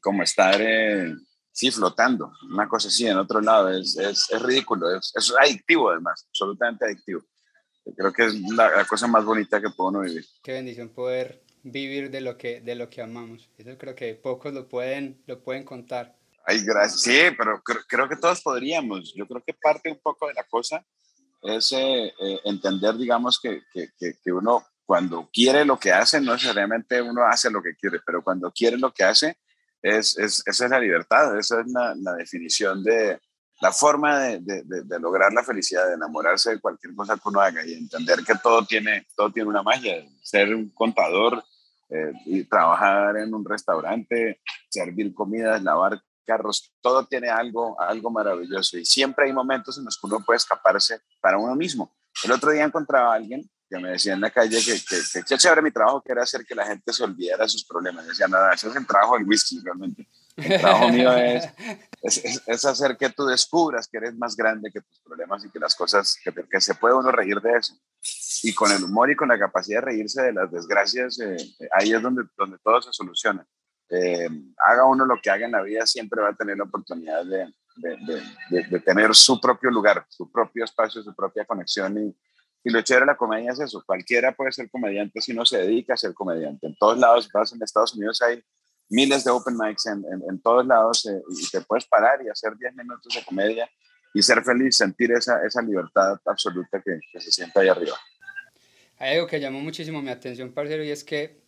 como 0.02 0.24
estar, 0.24 0.60
eh, 0.60 1.14
sí, 1.52 1.72
flotando, 1.72 2.32
una 2.52 2.68
cosa 2.68 2.88
así 2.88 3.08
en 3.08 3.18
otro 3.18 3.42
lado, 3.42 3.70
es, 3.70 3.98
es, 3.98 4.30
es 4.30 4.42
ridículo, 4.42 4.96
es, 4.96 5.12
es 5.16 5.34
adictivo 5.40 5.92
además, 5.92 6.26
absolutamente 6.28 6.86
adictivo. 6.86 7.22
Creo 7.98 8.14
que 8.14 8.26
es 8.26 8.36
la, 8.52 8.70
la 8.70 8.86
cosa 8.86 9.08
más 9.08 9.26
bonita 9.26 9.60
que 9.60 9.72
puedo 9.72 9.90
uno 9.90 10.02
vivir. 10.02 10.24
Qué 10.44 10.54
bendición 10.54 10.90
poder 10.90 11.44
vivir 11.64 12.12
de 12.12 12.22
lo 12.22 12.38
que, 12.38 12.62
de 12.62 12.76
lo 12.76 12.90
que 12.90 13.02
amamos. 13.02 13.50
Eso 13.58 13.78
creo 13.78 13.96
que 13.96 14.16
pocos 14.16 14.54
lo 14.54 14.68
pueden, 14.68 15.22
lo 15.26 15.44
pueden 15.44 15.64
contar. 15.64 16.16
Ay, 16.46 16.64
gracias. 16.64 17.02
Sí, 17.02 17.20
pero 17.38 17.62
creo, 17.64 17.82
creo 17.88 18.10
que 18.10 18.16
todos 18.16 18.42
podríamos. 18.42 19.14
Yo 19.16 19.28
creo 19.28 19.44
que 19.46 19.54
parte 19.54 19.92
un 19.92 20.00
poco 20.00 20.28
de 20.28 20.34
la 20.34 20.44
cosa 20.44 20.86
es 21.42 21.72
eh, 21.72 22.14
entender, 22.46 22.96
digamos, 22.96 23.40
que, 23.40 23.64
que, 23.74 23.90
que, 23.98 24.32
uno 24.32 24.66
cuando 24.86 25.30
quiere 25.32 25.66
lo 25.66 25.78
que 25.78 25.92
hace, 25.92 26.22
no 26.22 26.34
necesariamente 26.34 27.02
uno 27.02 27.26
hace 27.26 27.50
lo 27.50 27.62
que 27.62 27.76
quiere, 27.76 28.00
pero 28.06 28.24
cuando 28.24 28.52
quiere 28.52 28.78
lo 28.78 28.94
que 28.94 29.04
hace, 29.04 29.38
es, 29.82 30.18
es 30.18 30.44
esa 30.46 30.66
es 30.66 30.72
la 30.72 30.80
libertad, 30.80 31.38
esa 31.38 31.62
es 31.62 31.68
la, 31.68 31.96
la 31.96 32.14
definición 32.14 32.84
de, 32.84 33.20
la 33.62 33.72
forma 33.72 34.20
de, 34.20 34.40
de, 34.40 34.64
de, 34.64 35.00
lograr 35.00 35.32
la 35.34 35.44
felicidad, 35.44 35.88
de 35.88 35.94
enamorarse 35.94 36.52
de 36.52 36.60
cualquier 36.60 36.96
cosa 36.96 37.16
que 37.16 37.30
uno 37.30 37.42
haga 37.42 37.66
y 37.66 37.74
entender 37.74 38.24
que 38.26 38.36
todo 38.36 38.66
tiene, 38.66 39.08
todo 39.16 39.32
tiene 39.32 39.50
una 39.50 39.64
magia. 39.64 40.04
Ser 40.24 40.54
un 40.56 40.70
contador, 40.70 41.44
eh, 41.94 42.14
y 42.26 42.44
trabajar 42.46 43.18
en 43.18 43.34
un 43.34 43.44
restaurante, 43.44 44.40
servir 44.70 45.14
comidas, 45.14 45.62
lavar 45.62 46.02
todo 46.82 47.06
tiene 47.06 47.30
algo, 47.30 47.80
algo 47.80 48.10
maravilloso 48.10 48.78
y 48.78 48.86
siempre 48.86 49.26
hay 49.26 49.34
momentos 49.34 49.78
en 49.78 49.86
los 49.86 49.98
que 49.98 50.08
uno 50.08 50.24
puede 50.26 50.38
escaparse 50.38 51.00
para 51.20 51.38
uno 51.38 51.56
mismo. 51.56 51.96
El 52.24 52.32
otro 52.32 52.52
día 52.52 52.64
encontraba 52.64 53.14
a 53.14 53.16
alguien 53.16 53.50
que 53.72 53.80
me 53.80 53.92
decía 53.92 54.14
en 54.14 54.22
la 54.22 54.30
calle 54.30 54.60
que, 54.64 54.74
que, 54.74 55.02
que, 55.14 55.24
que 55.24 55.38
chévere 55.38 55.62
mi 55.62 55.72
trabajo, 55.72 56.02
que 56.02 56.12
era 56.12 56.24
hacer 56.24 56.46
que 56.46 56.54
la 56.54 56.66
gente 56.66 56.92
se 56.92 57.04
olvidara 57.04 57.46
de 57.46 57.50
sus 57.50 57.64
problemas. 57.64 58.06
Decía, 58.06 58.28
nada, 58.28 58.54
ese 58.54 58.68
es 58.68 58.76
el 58.76 58.86
trabajo 58.86 59.18
del 59.18 59.26
whisky 59.26 59.62
realmente. 59.64 60.06
El 60.36 60.60
trabajo 60.60 60.90
mío 60.90 61.14
es, 61.16 61.46
es, 62.02 62.42
es, 62.46 62.66
hacer 62.66 62.98
que 62.98 63.10
tú 63.10 63.26
descubras 63.26 63.88
que 63.88 63.98
eres 63.98 64.14
más 64.16 64.36
grande 64.36 64.72
que 64.72 64.82
tus 64.82 65.00
problemas 65.00 65.46
y 65.46 65.50
que 65.50 65.60
las 65.60 65.74
cosas, 65.74 66.18
que, 66.22 66.34
que 66.34 66.60
se 66.60 66.76
puede 66.76 66.96
uno 66.96 67.12
reír 67.12 67.40
de 67.40 67.58
eso. 67.58 67.74
Y 68.44 68.54
con 68.54 68.72
el 68.74 68.84
humor 68.84 69.10
y 69.10 69.16
con 69.16 69.30
la 69.30 69.40
capacidad 69.40 69.80
de 69.80 69.86
reírse 69.86 70.22
de 70.22 70.34
las 70.34 70.52
desgracias, 70.52 71.18
eh, 71.20 71.38
ahí 71.74 71.94
es 71.94 72.02
donde, 72.02 72.24
donde 72.38 72.58
todo 72.60 72.82
se 72.82 72.92
soluciona. 72.92 73.48
Eh, 73.94 74.30
haga 74.66 74.86
uno 74.86 75.06
lo 75.06 75.20
que 75.22 75.30
haga 75.30 75.46
en 75.46 75.52
la 75.52 75.62
vida, 75.62 75.86
siempre 75.86 76.22
va 76.22 76.30
a 76.30 76.36
tener 76.36 76.58
la 76.58 76.64
oportunidad 76.64 77.26
de, 77.26 77.54
tener 78.86 79.14
su 79.14 79.40
propio 79.40 79.70
lugar, 79.70 80.06
su 80.08 80.32
propio 80.32 80.64
espacio, 80.64 81.04
su 81.04 81.14
propia 81.14 81.44
conexión. 81.44 81.98
Y, 81.98 82.16
lo 82.64 82.82
chévere 82.82 83.06
de 83.06 83.12
la 83.12 83.18
comedia 83.18 83.52
es 83.52 83.60
eso, 83.60 83.84
cualquiera 83.86 84.34
puede 84.34 84.52
ser 84.52 84.70
comediante 84.70 85.20
si 85.20 85.34
no 85.34 85.44
se 85.46 85.58
dedica 85.58 85.96
a 85.96 85.98
ser 85.98 86.14
comediante. 86.14 86.68
En 86.68 86.76
todos 86.76 86.98
lados, 86.98 87.28
en 87.54 87.64
Estados 87.64 87.96
Unidos 87.96 88.22
hay 88.22 88.42
miles 88.88 89.24
de 89.24 89.32
open 89.32 89.58
mics 89.58 89.88
en, 89.88 90.42
todos 90.42 90.66
lados 90.68 91.06
eh, 91.08 91.22
y 91.30 91.50
te 91.50 91.62
puedes 91.62 91.86
parar 91.86 92.24
y 92.24 92.30
hacer 92.30 92.56
10 92.56 92.76
minutos 92.76 93.14
de 93.16 93.26
comedia 93.26 93.68
y 94.14 94.22
ser 94.22 94.44
feliz, 94.44 94.78
sentir 94.78 95.12
esa, 95.12 95.40
libertad 95.66 96.20
absoluta 96.26 96.80
que, 96.86 97.00
que, 97.12 97.20
se 97.20 97.32
siente 97.32 97.60
ahí 97.60 97.68
arriba. 97.68 97.98
Hay 99.00 99.16
algo 99.16 99.28
que 99.28 99.40
llamó 99.40 99.60
muchísimo 99.60 100.02
mi 100.02 100.10
atención, 100.10 100.54
parcero, 100.54 100.84
y 100.84 100.92
es 100.92 101.04
que 101.04 101.41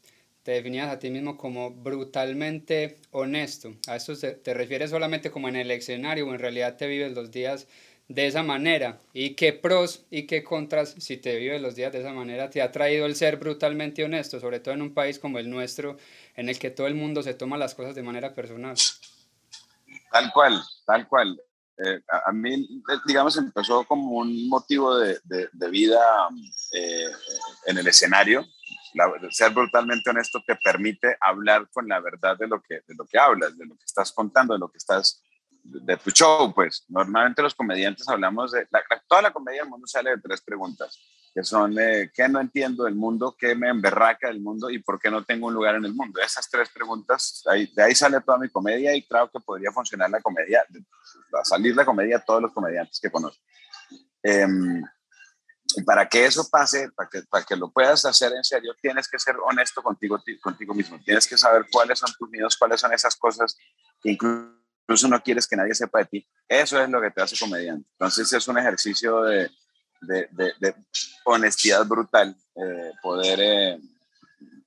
te 0.44 0.52
definías 0.52 0.90
a 0.90 1.00
ti 1.00 1.10
mismo 1.10 1.38
como 1.38 1.72
brutalmente 1.72 2.98
honesto. 3.12 3.74
¿A 3.88 3.96
esto 3.96 4.16
te, 4.18 4.34
te 4.34 4.54
refieres 4.54 4.92
solamente 4.92 5.32
como 5.32 5.48
en 5.48 5.56
el 5.56 5.72
escenario 5.72 6.28
o 6.28 6.34
en 6.34 6.40
realidad 6.40 6.78
te 6.78 6.88
vives 6.88 7.14
los 7.14 7.32
días 7.32 7.68
de 8.10 8.28
esa 8.28 8.44
manera 8.44 9.00
y 9.14 9.36
qué 9.36 9.54
pros 9.54 10.06
y 10.12 10.28
qué 10.28 10.44
contras 10.44 10.96
si 11.00 11.18
te 11.18 11.38
vives 11.38 11.62
los 11.62 11.76
días 11.76 11.92
de 11.94 12.02
esa 12.02 12.12
manera 12.12 12.50
te 12.50 12.62
ha 12.62 12.72
traído 12.72 13.06
el 13.06 13.16
ser 13.16 13.38
brutalmente 13.38 14.04
honesto, 14.04 14.40
sobre 14.40 14.60
todo 14.60 14.74
en 14.74 14.82
un 14.82 14.94
país 14.94 15.20
como 15.20 15.40
el 15.40 15.50
nuestro 15.50 15.98
en 16.36 16.50
el 16.50 16.60
que 16.60 16.70
todo 16.70 16.88
el 16.88 16.96
mundo 16.96 17.24
se 17.24 17.34
toma 17.34 17.58
las 17.58 17.76
cosas 17.76 17.96
de 17.96 18.04
manera 18.04 18.34
personal. 18.34 18.76
Tal 20.12 20.32
cual, 20.32 20.62
tal 20.86 21.08
cual. 21.08 21.42
Eh, 21.78 22.00
a, 22.28 22.32
mí, 22.32 22.54
eh, 22.54 22.98
digamos, 23.08 23.36
empezó 23.36 23.84
como 23.86 24.18
un 24.18 24.48
motivo 24.48 24.96
de, 24.98 25.18
de, 25.24 25.70
vida 25.70 26.00
eh, 26.72 27.08
en 27.66 27.78
el 27.80 27.88
escenario. 27.88 28.46
Ser 29.32 29.52
brutalmente 29.52 30.10
honesto 30.10 30.44
te 30.46 30.56
permite 30.56 31.18
hablar 31.20 31.70
con 31.72 31.88
la 31.88 32.00
verdad 32.00 32.38
de 32.38 32.48
lo, 32.48 32.62
que, 32.62 32.76
de 32.88 32.96
lo 32.96 33.06
que 33.06 33.18
hablas, 33.18 33.58
de 33.58 33.66
lo 33.66 33.76
que 33.76 33.86
estás 33.86 34.12
contando, 34.12 34.54
de 34.54 34.60
lo 34.60 34.70
que 34.70 34.78
estás 34.78 35.24
de 35.64 35.96
tu 35.98 36.12
show, 36.12 36.54
pues 36.54 36.84
normalmente 36.90 37.42
los 37.42 37.56
comediantes 37.56 38.08
hablamos 38.10 38.52
de, 38.52 38.68
toda 39.08 39.22
la 39.22 39.32
comedia 39.32 39.62
del 39.62 39.70
mundo 39.70 39.88
sale 39.88 40.12
de 40.12 40.22
tres 40.22 40.42
preguntas, 40.42 41.00
que 41.34 41.42
son 41.42 41.78
eh, 41.80 42.12
qué 42.14 42.28
no 42.28 42.42
entiendo 42.42 42.84
del 42.84 42.96
mundo, 42.96 43.36
qué 43.40 43.56
me 43.56 43.70
emberraca 43.70 44.28
del 44.28 44.42
mundo 44.42 44.70
y 44.70 44.80
por 44.80 45.00
qué 45.00 45.10
no 45.10 45.24
tengo 45.24 45.48
un 45.48 45.54
lugar 45.54 45.76
en 45.76 45.86
el 45.86 45.94
mundo. 45.94 46.20
Esas 46.22 46.50
tres 46.50 46.70
preguntas, 46.70 47.44
ahí, 47.48 47.72
de 47.74 47.84
ahí 47.84 47.96
sale 47.96 48.20
toda 48.22 48.38
mi 48.38 48.50
comedia 48.50 48.94
y 48.94 49.08
creo 49.08 49.30
que 49.32 49.40
podría 49.40 49.72
funcionar 49.72 50.10
la 50.10 50.22
comedia, 50.22 50.66
va 51.34 51.40
a 51.40 51.46
salir 51.46 51.76
la 51.76 51.86
comedia 51.86 52.18
a 52.18 52.26
todos 52.26 52.42
los 52.42 52.52
comediantes 52.52 53.00
que 53.00 53.10
conozco. 53.10 53.42
Em, 54.22 54.84
y 55.76 55.84
para 55.84 56.08
que 56.08 56.26
eso 56.26 56.48
pase, 56.50 56.90
para 56.92 57.10
que, 57.10 57.22
para 57.24 57.44
que 57.44 57.56
lo 57.56 57.72
puedas 57.72 58.06
hacer 58.06 58.32
en 58.34 58.44
serio, 58.44 58.76
tienes 58.82 59.08
que 59.08 59.20
ser 59.20 59.36
honesto 59.44 59.82
contigo, 59.82 60.22
contigo 60.42 60.74
mismo. 60.74 61.00
Tienes 61.04 61.28
que 61.28 61.38
saber 61.38 61.66
cuáles 61.72 62.00
son 62.00 62.12
tus 62.18 62.30
miedos, 62.30 62.58
cuáles 62.58 62.80
son 62.80 62.94
esas 62.94 63.16
cosas 63.16 63.58
que 64.02 64.12
incluso 64.12 65.08
no 65.08 65.22
quieres 65.22 65.48
que 65.48 65.56
nadie 65.56 65.74
sepa 65.74 66.00
de 66.00 66.06
ti, 66.06 66.28
eso 66.48 66.82
es 66.82 66.90
lo 66.90 67.02
que 67.02 67.12
te 67.12 67.22
hace 67.22 67.38
comediante. 67.38 67.88
Entonces 67.94 68.32
es 68.34 68.48
un 68.48 68.58
ejercicio 68.58 69.24
de, 69.24 69.50
de, 70.02 70.28
de, 70.60 70.76
honestidad 71.26 71.86
brutal, 71.86 72.36
eh, 72.56 72.92
poder, 73.02 73.40
eh, 73.42 73.80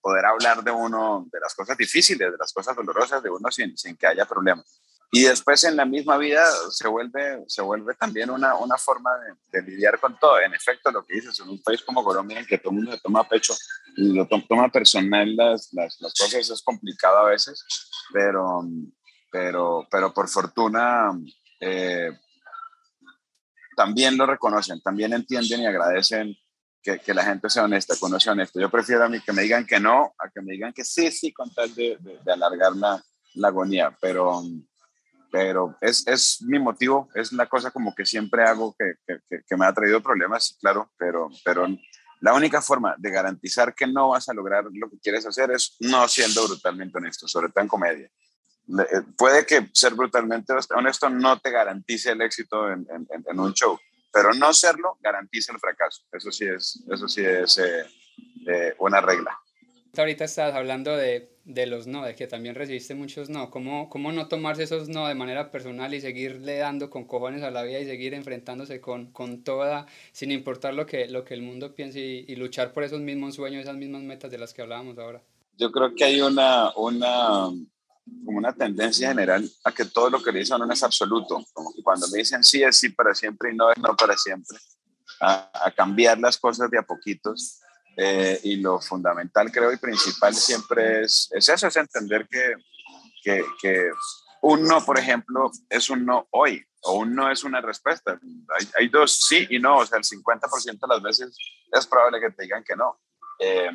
poder 0.00 0.24
hablar 0.24 0.64
de 0.64 0.70
uno, 0.70 1.26
de 1.30 1.40
las 1.40 1.54
cosas 1.54 1.76
difíciles, 1.76 2.32
de 2.32 2.38
las 2.38 2.52
cosas 2.52 2.74
dolorosas 2.74 3.22
de 3.22 3.30
uno 3.30 3.50
sin, 3.50 3.76
sin 3.76 3.96
que 3.96 4.06
haya 4.06 4.24
problemas. 4.24 4.80
Y 5.12 5.22
después 5.22 5.62
en 5.64 5.76
la 5.76 5.84
misma 5.84 6.18
vida 6.18 6.44
se 6.70 6.88
vuelve, 6.88 7.44
se 7.46 7.62
vuelve 7.62 7.94
también 7.94 8.28
una, 8.30 8.56
una 8.56 8.76
forma 8.76 9.10
de, 9.52 9.62
lidiar 9.62 10.00
con 10.00 10.18
todo. 10.18 10.40
En 10.40 10.52
efecto, 10.52 10.90
lo 10.90 11.04
que 11.04 11.14
dices, 11.14 11.38
en 11.40 11.48
un 11.48 11.62
país 11.62 11.82
como 11.82 12.04
Colombia, 12.04 12.40
en 12.40 12.46
que 12.46 12.58
todo 12.58 12.70
el 12.70 12.76
mundo 12.76 12.98
toma 13.02 13.28
pecho 13.28 13.54
y 13.96 14.12
lo 14.12 14.26
toma 14.26 14.70
personal 14.70 15.34
las, 15.36 15.72
las, 15.72 16.00
las 16.00 16.12
cosas, 16.12 16.50
es 16.50 16.62
complicado 16.62 17.18
a 17.18 17.30
veces, 17.30 17.64
pero, 18.12 18.62
pero, 19.30 19.86
pero 19.90 20.12
por 20.12 20.28
fortuna 20.28 21.12
eh, 21.60 22.10
también 23.76 24.16
lo 24.16 24.26
reconocen, 24.26 24.80
también 24.80 25.12
entienden 25.12 25.60
y 25.60 25.66
agradecen 25.66 26.36
que, 26.82 26.98
que, 26.98 27.14
la 27.14 27.24
gente 27.24 27.48
sea 27.50 27.64
honesta, 27.64 27.94
que 27.98 28.04
uno 28.04 28.18
sea 28.18 28.32
honesto. 28.32 28.60
Yo 28.60 28.70
prefiero 28.70 29.04
a 29.04 29.08
mí 29.08 29.20
que 29.20 29.32
me 29.32 29.42
digan 29.42 29.66
que 29.66 29.80
no, 29.80 30.14
a 30.18 30.30
que 30.30 30.40
me 30.40 30.52
digan 30.52 30.72
que 30.72 30.84
sí, 30.84 31.10
sí, 31.10 31.32
con 31.32 31.52
tal 31.52 31.74
de, 31.74 31.98
de, 32.00 32.32
alargar 32.32 32.74
la, 32.76 33.02
la, 33.34 33.48
agonía, 33.48 33.96
pero, 34.00 34.42
pero 35.30 35.76
es, 35.80 36.06
es, 36.06 36.42
mi 36.42 36.58
motivo, 36.58 37.08
es 37.14 37.32
la 37.32 37.46
cosa 37.46 37.70
como 37.70 37.94
que 37.94 38.06
siempre 38.06 38.44
hago 38.44 38.74
que, 38.78 38.94
que, 39.06 39.42
que 39.46 39.56
me 39.56 39.66
ha 39.66 39.72
traído 39.72 40.02
problemas, 40.02 40.56
claro, 40.60 40.90
pero, 40.96 41.28
pero 41.44 41.66
la 42.20 42.34
única 42.34 42.62
forma 42.62 42.94
de 42.98 43.10
garantizar 43.10 43.74
que 43.74 43.86
no 43.86 44.10
vas 44.10 44.28
a 44.28 44.34
lograr 44.34 44.64
lo 44.72 44.90
que 44.90 44.98
quieres 44.98 45.26
hacer 45.26 45.50
es 45.50 45.76
no 45.80 46.08
siendo 46.08 46.46
brutalmente 46.46 46.98
honesto, 46.98 47.28
sobre 47.28 47.48
todo 47.50 47.62
en 47.62 47.68
comedia. 47.68 48.10
Eh, 48.68 49.02
puede 49.16 49.46
que 49.46 49.70
ser 49.72 49.94
brutalmente 49.94 50.52
honesto 50.74 51.08
no 51.08 51.38
te 51.38 51.50
garantice 51.50 52.10
el 52.10 52.22
éxito 52.22 52.70
en, 52.70 52.86
en, 52.90 53.38
un 53.38 53.52
show, 53.52 53.78
pero 54.12 54.32
no 54.34 54.52
serlo 54.52 54.98
garantiza 55.00 55.52
el 55.52 55.60
fracaso. 55.60 56.02
Eso 56.10 56.32
sí 56.32 56.46
es, 56.46 56.82
eso 56.90 57.06
sí 57.06 57.24
es 57.24 57.58
eh, 57.58 57.86
eh, 58.48 58.74
una 58.78 59.00
regla. 59.00 59.38
Ahorita 60.02 60.24
estás 60.24 60.54
hablando 60.54 60.96
de, 60.96 61.30
de, 61.44 61.66
los 61.66 61.86
no, 61.86 62.04
de 62.04 62.14
que 62.14 62.26
también 62.26 62.54
recibiste 62.54 62.94
muchos 62.94 63.28
no. 63.28 63.50
¿Cómo, 63.50 63.88
¿Cómo 63.88 64.12
no 64.12 64.28
tomarse 64.28 64.62
esos 64.62 64.88
no 64.88 65.06
de 65.06 65.14
manera 65.14 65.50
personal 65.50 65.94
y 65.94 66.00
seguirle 66.00 66.58
dando 66.58 66.90
con 66.90 67.04
cojones 67.04 67.42
a 67.42 67.50
la 67.50 67.62
vida 67.62 67.78
y 67.78 67.86
seguir 67.86 68.14
enfrentándose 68.14 68.80
con, 68.80 69.12
con 69.12 69.42
toda, 69.42 69.86
sin 70.12 70.32
importar 70.32 70.74
lo 70.74 70.86
que, 70.86 71.08
lo 71.08 71.24
que 71.24 71.34
el 71.34 71.42
mundo 71.42 71.74
piense 71.74 72.00
y, 72.00 72.24
y 72.28 72.36
luchar 72.36 72.72
por 72.72 72.84
esos 72.84 73.00
mismos 73.00 73.34
sueños, 73.34 73.62
esas 73.62 73.76
mismas 73.76 74.02
metas 74.02 74.30
de 74.30 74.38
las 74.38 74.52
que 74.52 74.62
hablábamos 74.62 74.98
ahora? 74.98 75.22
Yo 75.58 75.72
creo 75.72 75.94
que 75.94 76.04
hay 76.04 76.20
una, 76.20 76.70
una 76.76 77.50
como 78.24 78.38
una 78.38 78.52
tendencia 78.52 79.08
general 79.08 79.48
a 79.64 79.72
que 79.72 79.84
todo 79.84 80.10
lo 80.10 80.22
que 80.22 80.32
le 80.32 80.40
dicen 80.40 80.58
no 80.58 80.72
es 80.72 80.82
absoluto, 80.82 81.44
como 81.52 81.72
que 81.72 81.82
cuando 81.82 82.06
me 82.08 82.18
dicen 82.18 82.42
sí 82.44 82.62
es 82.62 82.76
sí 82.76 82.90
para 82.90 83.14
siempre 83.14 83.52
y 83.52 83.56
no 83.56 83.70
es 83.70 83.78
no 83.78 83.96
para 83.96 84.16
siempre, 84.16 84.58
a, 85.20 85.72
cambiar 85.76 86.18
las 86.18 86.38
cosas 86.38 86.70
de 86.70 86.78
a 86.78 86.82
poquitos. 86.82 87.60
Eh, 87.96 88.38
y 88.44 88.56
lo 88.56 88.78
fundamental, 88.80 89.50
creo, 89.50 89.72
y 89.72 89.78
principal 89.78 90.34
siempre 90.34 91.02
es, 91.02 91.30
es 91.32 91.48
eso, 91.48 91.66
es 91.66 91.76
entender 91.76 92.28
que, 92.28 92.54
que, 93.22 93.44
que, 93.60 93.90
un 94.42 94.64
no, 94.64 94.84
por 94.84 94.98
ejemplo, 94.98 95.50
es 95.70 95.88
un 95.88 96.04
no 96.04 96.26
hoy, 96.30 96.62
o 96.82 96.98
un 96.98 97.14
no 97.14 97.30
es 97.30 97.42
una 97.42 97.60
respuesta. 97.60 98.18
Hay, 98.58 98.68
hay 98.78 98.88
dos 98.88 99.18
sí 99.20 99.46
y 99.50 99.58
no, 99.58 99.78
o 99.78 99.86
sea, 99.86 99.98
el 99.98 100.04
50% 100.04 100.78
de 100.78 100.88
las 100.88 101.02
veces 101.02 101.36
es 101.72 101.86
probable 101.86 102.20
que 102.20 102.30
te 102.30 102.42
digan 102.42 102.62
que 102.62 102.76
no. 102.76 103.00
Eh, 103.38 103.70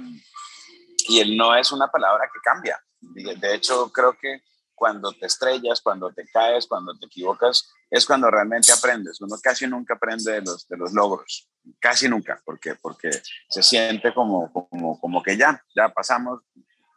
y 1.07 1.19
el 1.19 1.35
no 1.35 1.55
es 1.55 1.71
una 1.71 1.87
palabra 1.87 2.29
que 2.31 2.39
cambia. 2.43 2.79
De 3.01 3.55
hecho, 3.55 3.91
creo 3.91 4.15
que 4.17 4.43
cuando 4.75 5.11
te 5.11 5.25
estrellas, 5.25 5.81
cuando 5.81 6.11
te 6.11 6.25
caes, 6.27 6.67
cuando 6.67 6.97
te 6.97 7.05
equivocas, 7.05 7.71
es 7.89 8.05
cuando 8.05 8.31
realmente 8.31 8.71
aprendes. 8.71 9.19
Uno 9.21 9.35
casi 9.41 9.67
nunca 9.67 9.95
aprende 9.95 10.31
de 10.31 10.41
los, 10.41 10.67
de 10.67 10.77
los 10.77 10.93
logros, 10.93 11.50
casi 11.79 12.07
nunca, 12.07 12.41
porque, 12.43 12.75
porque 12.75 13.11
se 13.49 13.63
siente 13.63 14.13
como, 14.13 14.51
como, 14.51 14.99
como 14.99 15.23
que 15.23 15.37
ya, 15.37 15.63
ya 15.75 15.89
pasamos, 15.89 16.41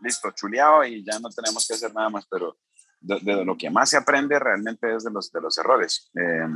listo, 0.01 0.31
chuleado 0.33 0.85
y 0.85 1.05
ya 1.05 1.19
no 1.19 1.31
tenemos 1.31 1.67
que 1.67 1.75
hacer 1.75 1.95
nada 1.95 2.11
más, 2.11 2.27
pero 2.31 2.57
de, 3.01 3.45
lo 3.45 3.57
que 3.57 3.71
más 3.71 3.91
se 3.91 3.97
aprende 3.97 4.39
realmente 4.39 4.95
es 4.95 5.05
de 5.05 5.11
los, 5.11 5.31
de 5.31 5.41
los 5.41 5.57
errores, 5.59 6.11
eh, 6.15 6.49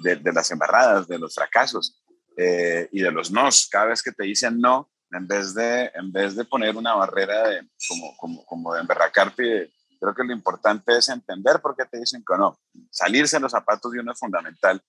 de, 0.00 0.16
de, 0.16 0.32
las 0.32 0.50
embarradas, 0.50 1.08
de 1.08 1.18
los 1.18 1.34
fracasos 1.34 2.00
eh, 2.36 2.88
y 2.92 3.00
de 3.00 3.10
los 3.10 3.30
nos. 3.30 3.68
Cada 3.68 3.86
vez 3.86 4.02
que 4.02 4.12
te 4.12 4.24
dicen 4.24 4.60
no, 4.60 4.90
en 5.10 5.26
vez 5.26 5.54
de, 5.54 5.90
en 5.94 6.12
vez 6.12 6.36
de 6.36 6.44
poner 6.44 6.76
una 6.76 6.94
barrera 6.94 7.48
de, 7.48 7.68
como, 7.88 8.16
como, 8.16 8.46
como 8.46 8.74
de 8.74 8.80
emberracarte, 8.80 9.72
creo 10.00 10.14
que 10.14 10.24
lo 10.24 10.32
importante 10.32 10.96
es 10.96 11.08
entender 11.08 11.60
por 11.60 11.76
qué 11.76 11.84
te 11.84 11.98
dicen 11.98 12.24
que 12.26 12.38
no. 12.38 12.58
Salirse 12.90 13.36
de 13.36 13.40
los 13.40 13.52
zapatos 13.52 13.92
de 13.92 14.00
uno 14.00 14.12
es 14.12 14.18
fundamental 14.18 14.82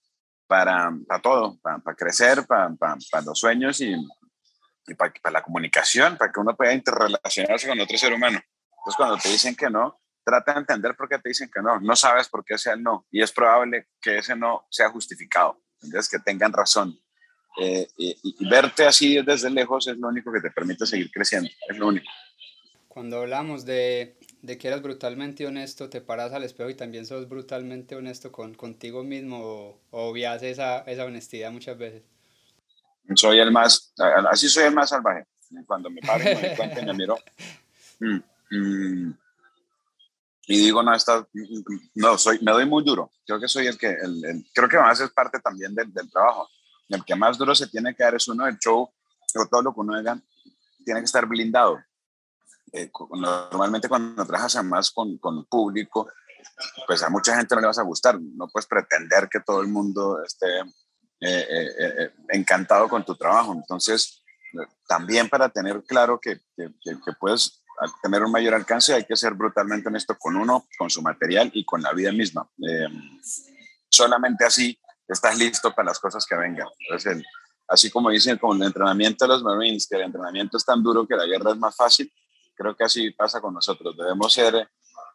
para, 0.51 0.91
para 1.07 1.21
todo, 1.21 1.57
para, 1.61 1.77
para 1.77 1.95
crecer, 1.95 2.45
para, 2.45 2.69
para, 2.75 3.21
los 3.23 3.39
sueños 3.39 3.79
y, 3.79 3.95
y 4.85 4.95
para, 4.95 5.13
la 5.31 5.41
comunicación, 5.41 6.17
para 6.17 6.29
que 6.29 6.41
uno 6.41 6.57
pueda 6.57 6.73
interrelacionarse 6.73 7.69
con 7.69 7.79
otro 7.79 7.97
ser 7.97 8.11
humano. 8.11 8.37
Entonces, 8.69 8.97
cuando 8.97 9.15
te 9.15 9.29
dicen 9.29 9.55
que 9.55 9.69
no, 9.69 10.01
trata 10.25 10.51
de 10.51 10.59
entender 10.59 10.93
por 10.97 11.07
qué 11.07 11.19
te 11.19 11.29
dicen 11.29 11.49
que 11.49 11.61
no. 11.61 11.79
No 11.79 11.95
sabes 11.95 12.27
por 12.27 12.43
qué 12.43 12.57
sea 12.57 12.73
el 12.73 12.83
no 12.83 13.07
y 13.09 13.21
es 13.21 13.31
probable 13.31 13.87
que 14.01 14.17
ese 14.17 14.35
no 14.35 14.67
sea 14.69 14.89
justificado. 14.89 15.57
Entonces, 15.81 16.09
que 16.09 16.19
tengan 16.19 16.51
razón. 16.51 16.99
Eh, 17.61 17.87
y, 17.95 18.49
verte 18.49 18.85
así 18.85 19.21
desde 19.21 19.49
lejos 19.49 19.87
es 19.87 19.95
lo 19.95 20.09
único 20.09 20.33
que 20.33 20.41
te 20.41 20.51
permite 20.51 20.85
seguir 20.85 21.09
creciendo, 21.11 21.49
es 21.69 21.77
lo 21.77 21.87
único. 21.87 22.11
Cuando 22.91 23.21
hablamos 23.21 23.63
de, 23.63 24.17
de 24.41 24.57
que 24.57 24.67
eras 24.67 24.81
brutalmente 24.81 25.47
honesto, 25.47 25.89
te 25.89 26.01
paras 26.01 26.33
al 26.33 26.43
espejo 26.43 26.69
y 26.69 26.75
también 26.75 27.05
sos 27.05 27.29
brutalmente 27.29 27.95
honesto 27.95 28.33
con, 28.33 28.53
contigo 28.53 29.01
mismo 29.03 29.39
o, 29.39 29.81
obvias 29.91 30.43
esa, 30.43 30.79
esa 30.79 31.05
honestidad 31.05 31.51
muchas 31.51 31.77
veces. 31.77 32.03
Soy 33.15 33.39
el 33.39 33.51
más, 33.51 33.93
así 34.29 34.49
soy 34.49 34.65
el 34.65 34.75
más 34.75 34.89
salvaje. 34.89 35.25
Cuando 35.65 35.89
me 35.89 36.01
paro 36.01 36.21
y 36.21 36.35
me 36.35 36.41
doy 36.41 36.55
cuenta 36.57 36.81
y 36.81 36.85
me 36.85 36.93
miro. 36.93 37.17
Mm, 38.03 38.19
mm, 38.49 39.13
y 40.47 40.57
digo, 40.57 40.81
no, 40.81 40.95
está, 40.95 41.23
no, 41.93 42.17
soy, 42.17 42.39
me 42.41 42.51
doy 42.51 42.65
muy 42.65 42.83
duro. 42.83 43.11
Creo 43.27 43.39
que 43.39 43.47
soy 43.47 43.67
el 43.67 43.77
que, 43.77 43.89
el, 43.89 44.43
creo 44.51 44.67
que 44.67 44.77
además 44.77 44.99
es 45.01 45.11
parte 45.11 45.39
también 45.39 45.75
del, 45.75 45.93
del 45.93 46.09
trabajo 46.09 46.49
el 46.95 47.05
que 47.05 47.15
más 47.15 47.37
duro 47.37 47.55
se 47.55 47.67
tiene 47.67 47.95
que 47.95 48.03
dar 48.03 48.15
es 48.15 48.27
uno 48.27 48.45
del 48.45 48.57
show, 48.57 48.81
o 48.81 49.47
todo 49.47 49.61
lo 49.61 49.73
que 49.73 49.79
uno 49.79 49.95
haga, 49.95 50.19
tiene 50.83 50.99
que 50.99 51.05
estar 51.05 51.25
blindado. 51.25 51.79
Eh, 52.73 52.89
normalmente 53.11 53.89
cuando 53.89 54.25
trabajas 54.25 54.63
más 54.63 54.91
con, 54.91 55.17
con 55.17 55.45
público, 55.45 56.09
pues 56.87 57.03
a 57.03 57.09
mucha 57.09 57.35
gente 57.35 57.53
no 57.55 57.61
le 57.61 57.67
vas 57.67 57.79
a 57.79 57.83
gustar. 57.83 58.19
No 58.19 58.47
puedes 58.47 58.67
pretender 58.67 59.27
que 59.29 59.41
todo 59.41 59.61
el 59.61 59.67
mundo 59.67 60.23
esté 60.23 60.59
eh, 61.19 61.45
eh, 61.49 62.11
encantado 62.29 62.87
con 62.87 63.03
tu 63.03 63.15
trabajo. 63.15 63.53
Entonces, 63.53 64.23
también 64.87 65.29
para 65.29 65.49
tener 65.49 65.83
claro 65.83 66.19
que, 66.19 66.39
que, 66.55 66.69
que, 66.83 67.13
puedes 67.19 67.63
tener 68.03 68.21
un 68.23 68.31
mayor 68.31 68.53
alcance 68.53 68.93
hay 68.93 69.05
que 69.05 69.15
ser 69.15 69.33
brutalmente 69.33 69.87
honesto 69.87 70.17
con 70.17 70.35
uno, 70.35 70.67
con 70.77 70.89
su 70.89 71.01
material 71.01 71.49
y 71.53 71.63
con 71.65 71.81
la 71.81 71.93
vida 71.93 72.11
misma. 72.11 72.49
solamente 73.89 74.45
así 74.45 74.77
estás 75.07 75.37
listo 75.37 75.73
para 75.73 75.87
las 75.87 75.99
cosas 75.99 76.25
que 76.25 76.35
vengan. 76.35 76.67
Entonces, 76.79 77.23
así 77.67 77.89
como 77.89 78.09
dicen 78.09 78.37
con 78.37 78.57
el 78.57 78.67
entrenamiento 78.67 79.25
de 79.25 79.29
los 79.29 79.43
Marines, 79.43 79.87
que 79.87 79.95
el 79.95 80.03
entrenamiento 80.03 80.57
es 80.57 80.65
tan 80.65 80.83
duro 80.83 81.07
que 81.07 81.15
la 81.15 81.25
guerra 81.25 81.51
es 81.51 81.57
más 81.57 81.75
fácil, 81.75 82.11
creo 82.55 82.75
que 82.75 82.83
así 82.83 83.11
pasa 83.11 83.41
con 83.41 83.53
nosotros. 83.53 83.95
Debemos 83.97 84.33
ser 84.33 84.67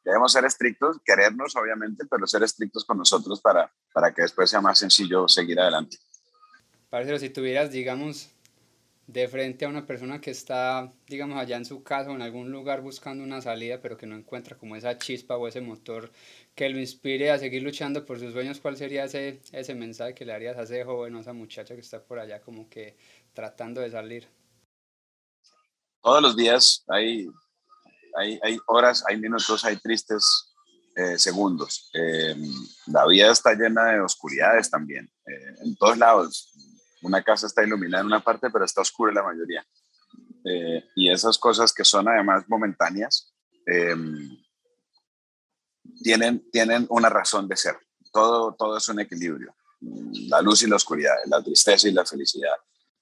debemos 0.05 0.33
ser 0.33 0.45
estrictos, 0.45 0.99
querernos 1.05 1.57
obviamente, 1.57 2.05
pero 2.09 2.27
ser 2.29 2.45
estrictos 2.45 2.85
con 2.85 2.99
nosotros 2.99 3.41
para, 3.41 3.73
para 3.93 4.15
que 4.15 4.23
después 4.23 4.49
sea 4.49 4.61
más 4.61 4.79
sencillo 4.79 5.27
seguir 5.27 5.59
adelante. 5.59 5.99
Parcero, 6.89 7.19
si 7.19 7.29
tuvieras, 7.29 7.73
digamos, 7.73 8.31
de 9.09 9.29
frente 9.29 9.65
a 9.65 9.69
una 9.69 9.87
persona 9.87 10.21
que 10.21 10.31
está, 10.31 10.93
digamos, 11.07 11.39
allá 11.39 11.57
en 11.57 11.65
su 11.65 11.83
casa 11.83 12.11
o 12.11 12.15
en 12.15 12.23
algún 12.23 12.51
lugar 12.51 12.83
buscando 12.83 13.23
una 13.23 13.41
salida, 13.41 13.81
pero 13.81 13.97
que 13.97 14.07
no 14.07 14.17
encuentra 14.17 14.57
como 14.57 14.77
esa 14.77 14.99
chispa 14.99 15.37
o 15.37 15.47
ese 15.47 15.61
motor 15.61 16.11
que 16.55 16.69
lo 16.69 16.79
inspire 16.79 17.31
a 17.31 17.39
seguir 17.39 17.63
luchando 17.63 18.05
por 18.05 18.19
sus 18.19 18.33
sueños, 18.33 18.61
¿cuál 18.61 18.77
sería 18.77 19.05
ese, 19.05 19.41
ese 19.53 19.75
mensaje 19.75 20.15
que 20.15 20.25
le 20.25 20.33
harías 20.33 20.57
a 20.57 20.63
ese 20.63 20.85
joven 20.85 21.15
o 21.15 21.19
a 21.19 21.21
esa 21.21 21.33
muchacha 21.33 21.75
que 21.75 21.81
está 21.81 22.03
por 22.03 22.19
allá 22.19 22.41
como 22.41 22.69
que 22.69 22.97
tratando 23.33 23.81
de 23.81 23.91
salir? 23.91 24.29
Todos 26.07 26.23
los 26.23 26.37
días 26.37 26.85
hay, 26.87 27.27
hay, 28.17 28.39
hay 28.41 28.59
horas, 28.69 29.03
hay 29.09 29.19
minutos, 29.19 29.65
hay 29.65 29.77
tristes 29.79 30.55
eh, 30.95 31.19
segundos. 31.19 31.91
Eh, 31.95 32.37
la 32.87 33.05
vida 33.09 33.33
está 33.33 33.55
llena 33.55 33.87
de 33.87 34.01
oscuridades 34.01 34.71
también, 34.71 35.11
eh, 35.27 35.55
en 35.65 35.75
todos 35.75 35.99
lados 35.99 36.53
una 37.03 37.25
casa 37.25 37.49
está 37.49 37.65
iluminada 37.65 38.03
en 38.03 38.07
una 38.07 38.23
parte, 38.23 38.51
pero 38.51 38.65
está 38.65 38.83
oscura 38.83 39.11
en 39.11 39.17
la 39.17 39.25
mayoría. 39.25 39.67
Eh, 40.45 40.85
y 40.95 41.11
esas 41.11 41.39
cosas 41.39 41.73
que 41.73 41.85
son 41.85 42.07
además 42.07 42.45
momentáneas, 42.47 43.35
em, 43.67 44.31
tienen, 46.05 46.49
tienen 46.53 46.87
una 46.89 47.09
razón 47.09 47.49
de 47.49 47.57
ser. 47.57 47.81
Todo, 48.13 48.55
todo 48.55 48.77
es 48.77 48.89
un 48.89 49.01
equilibrio. 49.01 49.57
La 50.29 50.41
luz 50.41 50.63
y 50.63 50.69
la 50.69 50.77
oscuridad, 50.77 51.17
la 51.27 51.43
tristeza 51.43 51.89
y 51.89 51.93
la 51.93 52.07
felicidad, 52.07 52.55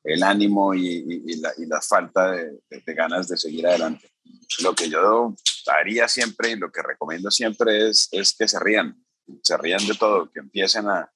el 0.04 0.22
ánimo 0.22 0.74
y, 0.74 1.38
la, 1.40 1.52
y 1.56 1.64
la, 1.64 1.80
falta 1.80 2.32
de, 2.32 2.60
ganas 2.94 3.26
de 3.26 3.38
seguir 3.38 3.66
adelante. 3.66 4.10
Lo 4.62 4.74
que 4.74 4.90
yo 4.90 5.34
haría 5.66 6.06
siempre 6.08 6.50
y 6.50 6.56
lo 6.56 6.70
que 6.70 6.82
recomiendo 6.82 7.30
siempre 7.30 7.88
es, 7.88 8.08
que 8.38 8.46
se 8.46 8.60
rían, 8.60 9.02
se 9.42 9.56
rían 9.56 9.84
de 9.86 9.94
todo, 9.94 10.30
que 10.30 10.40
empiecen 10.40 10.86
a, 10.88 11.10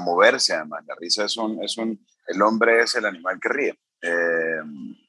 moverse, 0.00 0.54
además. 0.54 0.84
La 0.86 0.94
risa 0.96 1.24
es 1.24 1.36
un, 1.36 1.62
es 1.64 1.78
un, 1.78 2.04
el 2.26 2.42
hombre 2.42 2.82
es 2.82 2.94
el 2.96 3.06
animal 3.06 3.38
que 3.40 3.48
ríe. 3.48 3.78
Eh, 4.02 4.60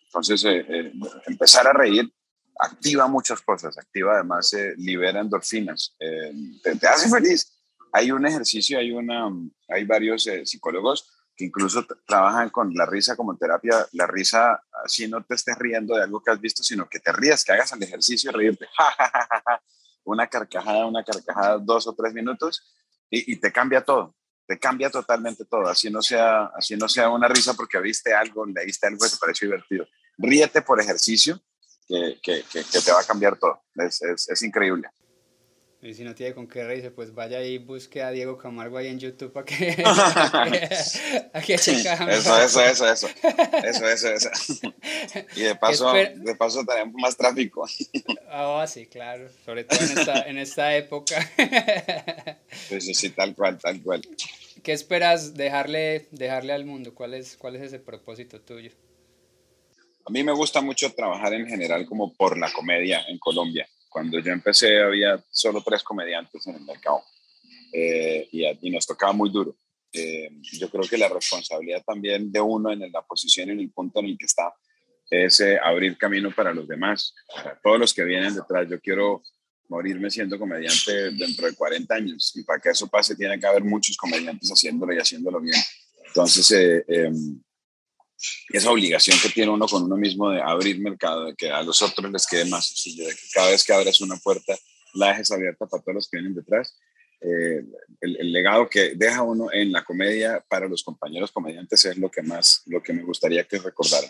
entonces, 0.05 0.43
eh, 0.45 0.65
eh, 0.67 0.93
empezar 1.27 1.67
a 1.67 1.73
reír 1.73 2.11
activa 2.59 3.07
muchas 3.07 3.41
cosas, 3.41 3.77
activa 3.77 4.13
además, 4.13 4.55
libera 4.77 5.19
endorfinas, 5.19 5.95
te, 5.97 6.87
hace 6.87 7.09
feliz. 7.09 7.57
Hay 7.91 8.11
un 8.11 8.25
ejercicio, 8.25 8.77
hay, 8.77 8.91
una, 8.91 9.29
hay 9.67 9.83
varios 9.83 10.29
psicólogos 10.45 11.20
que 11.41 11.45
incluso 11.45 11.83
trabajan 12.05 12.51
con 12.51 12.71
la 12.75 12.85
risa 12.85 13.15
como 13.15 13.35
terapia. 13.35 13.87
La 13.93 14.05
risa, 14.05 14.61
así 14.85 15.07
no 15.07 15.23
te 15.23 15.33
estés 15.33 15.57
riendo 15.57 15.95
de 15.95 16.03
algo 16.03 16.21
que 16.21 16.29
has 16.29 16.39
visto, 16.39 16.61
sino 16.61 16.87
que 16.87 16.99
te 16.99 17.11
rías, 17.11 17.43
que 17.43 17.51
hagas 17.51 17.71
el 17.73 17.81
ejercicio 17.81 18.29
y 18.29 18.33
reírte. 18.33 18.67
una 20.03 20.27
carcajada, 20.27 20.85
una 20.85 21.03
carcajada, 21.03 21.57
dos 21.57 21.87
o 21.87 21.95
tres 21.95 22.13
minutos 22.13 22.63
y, 23.09 23.35
te 23.37 23.51
cambia 23.51 23.83
todo, 23.83 24.15
te 24.47 24.57
cambia 24.57 24.89
totalmente 24.89 25.43
todo, 25.45 25.67
así 25.67 25.89
no 25.89 26.01
sea, 26.01 26.45
así 26.55 26.77
no 26.77 26.87
sea 26.87 27.09
una 27.09 27.27
risa 27.27 27.53
porque 27.55 27.79
viste 27.79 28.13
algo, 28.13 28.45
leíste 28.45 28.87
algo 28.87 29.03
que 29.03 29.09
te 29.09 29.17
pareció 29.17 29.47
divertido. 29.47 29.85
Ríete 30.17 30.61
por 30.61 30.79
ejercicio 30.79 31.41
que, 31.87 32.19
que, 32.23 32.43
que, 32.43 32.63
te 32.63 32.91
va 32.91 33.01
a 33.01 33.03
cambiar 33.03 33.37
todo, 33.37 33.63
es, 33.75 34.01
es, 34.01 34.29
es 34.29 34.41
increíble. 34.43 34.87
Y 35.83 35.95
si 35.95 36.03
no 36.03 36.13
tiene 36.13 36.35
con 36.35 36.47
qué 36.47 36.63
reírse, 36.63 36.91
pues 36.91 37.11
vaya 37.15 37.43
y 37.43 37.57
busque 37.57 38.03
a 38.03 38.11
Diego 38.11 38.37
Camargo 38.37 38.77
ahí 38.77 38.85
en 38.85 38.99
YouTube 38.99 39.33
para 39.33 39.45
que, 39.47 39.83
a 41.33 41.41
que 41.41 41.55
Eso, 41.55 41.71
eso, 41.71 42.63
eso, 42.63 42.87
eso. 42.87 43.07
Eso, 43.63 43.87
eso, 43.87 44.09
eso. 44.09 44.29
Y 45.35 45.41
de 45.41 45.55
paso, 45.55 45.91
de 45.91 46.35
paso 46.37 46.63
tenemos 46.63 46.93
más 47.01 47.17
tráfico. 47.17 47.65
Ah, 48.29 48.61
oh, 48.61 48.67
sí, 48.67 48.85
claro. 48.85 49.27
Sobre 49.43 49.63
todo 49.63 49.79
en 49.79 49.97
esta, 49.97 50.21
en 50.21 50.37
esta 50.37 50.75
época. 50.75 51.15
Sí, 52.69 52.79
sí, 52.79 52.93
sí, 52.93 53.09
tal 53.09 53.33
cual, 53.33 53.57
tal 53.57 53.81
cual. 53.81 54.01
¿Qué 54.61 54.73
esperas 54.73 55.33
dejarle, 55.33 56.07
dejarle 56.11 56.53
al 56.53 56.65
mundo? 56.65 56.93
¿Cuál 56.93 57.15
es, 57.15 57.37
¿Cuál 57.37 57.55
es 57.55 57.63
ese 57.63 57.79
propósito 57.79 58.39
tuyo? 58.39 58.71
A 60.05 60.11
mí 60.11 60.23
me 60.23 60.31
gusta 60.31 60.61
mucho 60.61 60.93
trabajar 60.93 61.33
en 61.33 61.47
general 61.47 61.85
como 61.87 62.13
por 62.13 62.37
la 62.37 62.51
comedia 62.53 63.03
en 63.07 63.17
Colombia 63.17 63.67
cuando 63.91 64.19
yo 64.19 64.31
empecé 64.31 64.81
había 64.81 65.21
solo 65.29 65.61
tres 65.61 65.83
comediantes 65.83 66.47
en 66.47 66.55
el 66.55 66.61
mercado 66.61 67.03
eh, 67.73 68.27
y, 68.31 68.71
nos 68.71 68.87
tocaba 68.87 69.11
muy 69.11 69.29
duro. 69.29 69.55
Eh, 69.91 70.29
yo 70.53 70.69
creo 70.69 70.83
que 70.83 70.97
la 70.97 71.09
responsabilidad 71.09 71.83
también 71.85 72.31
de 72.31 72.39
uno 72.39 72.71
en 72.71 72.89
la 72.91 73.01
posición, 73.01 73.49
en 73.49 73.59
el 73.59 73.69
punto 73.69 73.99
en 73.99 74.05
el 74.07 74.17
que 74.17 74.25
está, 74.25 74.53
es 75.09 75.41
eh, 75.41 75.59
abrir 75.61 75.97
camino 75.97 76.31
para 76.33 76.53
los 76.53 76.65
demás, 76.67 77.13
para 77.35 77.59
todos 77.59 77.77
los 77.77 77.93
que 77.93 78.05
vienen 78.05 78.33
detrás. 78.33 78.67
Yo 78.69 78.79
quiero 78.79 79.21
morirme 79.67 80.09
siendo 80.09 80.39
comediante 80.39 81.11
dentro 81.11 81.47
de 81.47 81.53
40 81.53 81.93
años 81.93 82.31
y 82.35 82.43
para 82.43 82.61
que 82.61 82.69
eso 82.69 82.87
pase 82.87 83.15
tiene 83.15 83.37
que 83.37 83.45
haber 83.45 83.63
muchos 83.63 83.97
comediantes 83.97 84.49
haciéndolo 84.49 84.93
y 84.93 84.99
haciéndolo 84.99 85.41
bien. 85.41 85.59
Entonces, 86.07 86.83
em, 86.87 87.41
esa 88.49 88.71
obligación 88.71 89.17
que 89.21 89.29
tiene 89.29 89.51
uno 89.51 89.67
con 89.67 89.83
uno 89.83 89.97
mismo 89.97 90.29
de 90.29 90.41
abrir 90.41 90.79
mercado, 90.79 91.25
de 91.25 91.35
que 91.35 91.49
a 91.49 91.63
los 91.63 91.81
otros 91.81 92.11
les 92.11 92.27
quede 92.27 92.45
más 92.45 92.67
sencillo, 92.67 93.07
de 93.07 93.15
que 93.15 93.21
cada 93.33 93.49
vez 93.49 93.63
que 93.63 93.73
abras 93.73 94.01
una 94.01 94.17
puerta 94.17 94.57
la 94.93 95.09
dejes 95.09 95.31
abierta 95.31 95.65
para 95.65 95.81
todos 95.81 95.95
los 95.95 96.09
que 96.09 96.17
vienen 96.17 96.35
detrás. 96.35 96.77
Eh, 97.21 97.63
el, 98.01 98.31
legado 98.31 98.67
que 98.67 98.95
deja 98.95 99.21
uno 99.21 99.51
en 99.53 99.71
la 99.71 99.83
comedia 99.83 100.43
para 100.47 100.67
los 100.67 100.83
compañeros 100.83 101.31
comediantes 101.31 101.85
es 101.85 101.97
lo 101.97 102.09
que 102.09 102.23
más, 102.23 102.63
lo 102.65 102.81
que 102.81 102.93
me 102.93 103.03
gustaría 103.03 103.43
que 103.43 103.59
recordaran. 103.59 104.09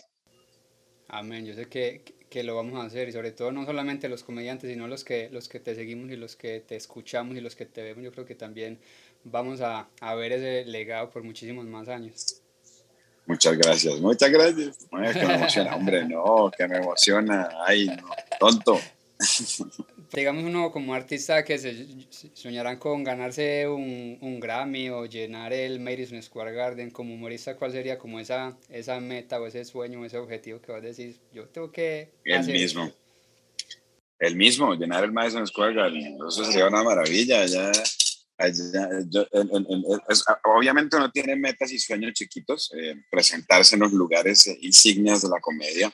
Amén, 1.10 1.46
yo 1.46 1.54
sé 1.54 1.66
que, 1.66 2.04
que, 2.30 2.44
lo 2.44 2.56
vamos 2.56 2.82
a 2.82 2.86
hacer 2.86 3.10
y 3.10 3.12
sobre 3.12 3.32
todo 3.32 3.52
no 3.52 3.66
solamente 3.66 4.08
los 4.08 4.24
comediantes, 4.24 4.70
sino 4.70 4.88
los 4.88 5.04
que, 5.04 5.30
los 5.30 5.50
que 5.50 5.60
te 5.60 5.76
seguimos 5.76 6.10
y 6.10 6.16
los 6.16 6.38
que 6.38 6.62
te 6.62 6.78
escuchamos 6.78 7.36
y 7.36 7.42
los 7.42 7.58
que 7.58 7.66
te 7.66 7.84
vemos, 7.84 8.02
yo 8.02 8.14
creo 8.14 8.26
que 8.26 8.36
también 8.36 8.80
vamos 9.26 9.60
a, 9.60 9.90
a 10.00 10.16
ver 10.16 10.32
ese 10.32 10.64
legado 10.66 11.10
por 11.10 11.24
muchísimos 11.24 11.66
más 11.66 11.90
años. 11.90 12.42
Muchas 13.32 13.58
gracias, 13.58 14.02
muchas 14.02 14.30
gracias. 14.30 14.78
que 14.90 15.26
me 15.26 15.36
emociona, 15.36 15.76
hombre, 15.78 16.06
no, 16.06 16.52
que 16.56 16.68
me 16.68 16.78
emociona. 16.80 17.50
Ay, 17.66 17.88
no, 17.88 18.10
tonto. 18.38 18.78
Digamos 20.14 20.44
uno 20.44 20.70
como 20.70 20.94
artista 20.94 21.46
que 21.46 21.58
se 21.58 21.88
soñarán 22.34 22.78
con 22.78 23.06
ganarse 23.06 23.70
un, 23.70 24.18
un, 24.20 24.42
Grammy 24.42 24.90
o 24.90 25.06
llenar 25.06 25.54
el 25.54 25.80
Madison 25.80 26.22
Square 26.22 26.52
Garden, 26.52 26.92
como 26.92 27.14
humorista, 27.14 27.56
¿cuál 27.56 27.72
sería 27.72 27.98
como 27.98 28.20
esa, 28.20 28.58
esa 28.68 29.00
meta 29.00 29.40
o 29.40 29.48
ese 29.48 29.64
sueño 29.64 30.04
ese 30.04 30.18
objetivo 30.18 30.60
que 30.60 30.74
vas 30.74 30.84
a 30.84 30.88
decir? 30.88 31.18
Yo 31.34 31.46
tengo 31.46 31.72
que... 31.72 32.10
El 32.26 32.46
mismo. 32.46 32.92
El 34.20 34.36
mismo, 34.36 34.74
llenar 34.74 35.06
el 35.06 35.14
Madison 35.14 35.48
Square 35.48 35.74
Garden. 35.74 36.18
Eso 36.28 36.44
sería 36.44 36.68
una 36.68 36.84
maravilla. 36.84 37.46
Ya 37.46 37.72
obviamente 40.44 40.98
uno 40.98 41.12
tiene 41.12 41.36
metas 41.36 41.72
y 41.72 41.80
sueños 41.80 42.14
chiquitos, 42.14 42.72
eh, 42.76 42.96
presentarse 43.10 43.76
en 43.76 43.82
los 43.82 43.92
lugares 43.92 44.48
eh, 44.48 44.58
insignias 44.62 45.22
de 45.22 45.30
la 45.30 45.40
comedia. 45.40 45.94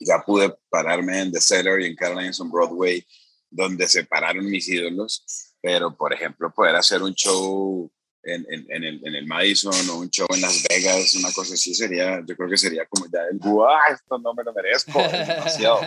Ya 0.00 0.22
pude 0.24 0.54
pararme 0.68 1.20
en 1.20 1.32
The 1.32 1.40
Cellar 1.40 1.80
y 1.80 1.86
en 1.86 1.96
Caroline's 1.96 2.40
on 2.40 2.50
Broadway, 2.50 3.04
donde 3.50 3.88
se 3.88 4.04
pararon 4.04 4.48
mis 4.48 4.68
ídolos, 4.68 5.24
pero 5.60 5.96
por 5.96 6.12
ejemplo, 6.12 6.52
poder 6.52 6.76
hacer 6.76 7.02
un 7.02 7.14
show 7.14 7.90
en, 8.24 8.46
en, 8.48 8.84
el, 8.84 9.16
en, 9.16 9.26
Madison 9.26 9.74
o 9.90 9.98
un 9.98 10.10
show 10.10 10.26
en 10.30 10.40
Las 10.40 10.64
Vegas, 10.68 11.14
una 11.14 11.30
cosa 11.32 11.54
así 11.54 11.74
sería, 11.74 12.22
yo 12.26 12.36
creo 12.36 12.48
que 12.48 12.56
sería 12.56 12.86
como 12.86 13.06
ya 13.06 13.20
el, 13.30 13.38
¡guau! 13.38 13.92
Esto 13.92 14.18
no 14.18 14.34
me 14.34 14.42
lo 14.44 14.52
merezco, 14.52 14.98
demasiado. 15.02 15.80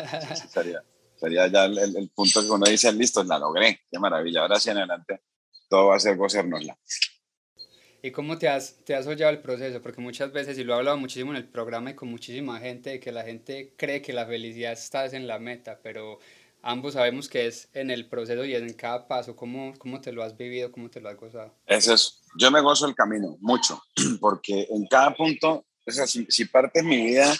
sería, 0.53 0.83
Sería 1.19 1.47
ya 1.47 1.65
el, 1.65 2.09
punto 2.13 2.41
que 2.41 2.51
uno 2.51 2.65
dice, 2.67 2.91
listo, 2.91 3.23
la 3.23 3.39
logré, 3.39 3.81
qué 3.89 3.99
maravilla, 3.99 4.41
ahora 4.41 4.59
sí 4.59 4.69
en 4.69 4.77
adelante 4.77 5.21
todo 5.69 5.87
va 5.87 5.95
a 5.95 5.99
ser 5.99 6.17
gozárnosla. 6.17 6.77
¿Y 8.01 8.11
cómo 8.11 8.37
te 8.37 8.47
has, 8.47 8.77
te 8.85 8.95
has 8.95 9.07
el 9.07 9.41
proceso? 9.41 9.81
Porque 9.81 10.01
muchas 10.01 10.31
veces, 10.31 10.57
y 10.57 10.63
lo 10.63 10.73
he 10.73 10.77
hablado 10.77 10.97
muchísimo 10.97 11.31
en 11.31 11.37
el 11.37 11.47
programa 11.47 11.91
y 11.91 11.95
con 11.95 12.09
muchísima 12.09 12.59
gente, 12.59 12.99
que 12.99 13.11
la 13.11 13.23
gente 13.23 13.73
cree 13.75 14.01
que 14.01 14.13
la 14.13 14.25
felicidad 14.25 14.71
está 14.71 15.05
en 15.07 15.27
la 15.27 15.39
meta, 15.39 15.79
pero 15.81 16.19
ambos 16.61 16.93
sabemos 16.93 17.27
que 17.27 17.47
es 17.47 17.69
en 17.73 17.89
el 17.89 18.07
proceso 18.07 18.45
y 18.45 18.55
en 18.55 18.71
cada 18.73 19.07
paso. 19.07 19.35
¿Cómo, 19.35 19.73
cómo 19.77 19.99
te 19.99 20.11
lo 20.11 20.23
has 20.23 20.37
vivido? 20.37 20.71
¿Cómo 20.71 20.89
te 20.89 21.01
lo 21.01 21.09
has 21.09 21.17
gozado? 21.17 21.53
Eso 21.65 21.95
es, 21.95 22.21
yo 22.37 22.51
me 22.51 22.61
gozo 22.61 22.85
el 22.85 22.95
camino, 22.95 23.35
mucho, 23.41 23.81
porque 24.21 24.67
en 24.69 24.85
cada 24.87 25.13
punto, 25.15 25.65
o 25.85 25.91
sea, 25.91 26.05
si, 26.05 26.25
si 26.29 26.45
partes 26.45 26.83
mi 26.83 27.03
vida 27.03 27.35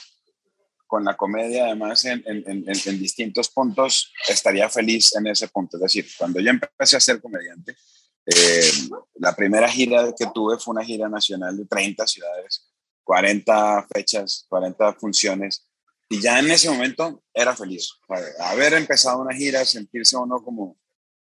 con 0.87 1.03
la 1.03 1.15
comedia, 1.15 1.65
además, 1.65 2.05
en, 2.05 2.99
distintos 2.99 3.49
puntos, 3.49 4.11
estaría 4.27 4.69
feliz 4.69 5.15
en 5.15 5.27
ese 5.27 5.49
punto. 5.49 5.77
Es 5.77 5.83
decir, 5.83 6.07
cuando 6.17 6.39
yo 6.39 6.49
empecé 6.49 6.97
a 6.97 7.01
ser 7.01 7.21
comediante, 7.21 7.75
eh, 8.25 8.71
la 9.15 9.35
primera 9.35 9.69
gira 9.69 10.13
que 10.17 10.27
tuve 10.33 10.57
fue 10.57 10.73
una 10.73 10.83
gira 10.83 11.09
nacional 11.09 11.57
de 11.57 11.65
30 11.65 12.07
ciudades, 12.07 12.69
40 13.03 13.87
fechas, 13.93 14.45
40 14.49 14.93
funciones, 14.93 15.67
y 16.09 16.21
ya 16.21 16.39
en 16.39 16.49
ese 16.49 16.69
momento 16.69 17.21
era 17.33 17.55
feliz. 17.55 17.91
Haber 18.39 18.73
empezado 18.73 19.19
una 19.19 19.35
gira, 19.35 19.65
sentirse 19.65 20.15
uno 20.15 20.41
como, 20.43 20.77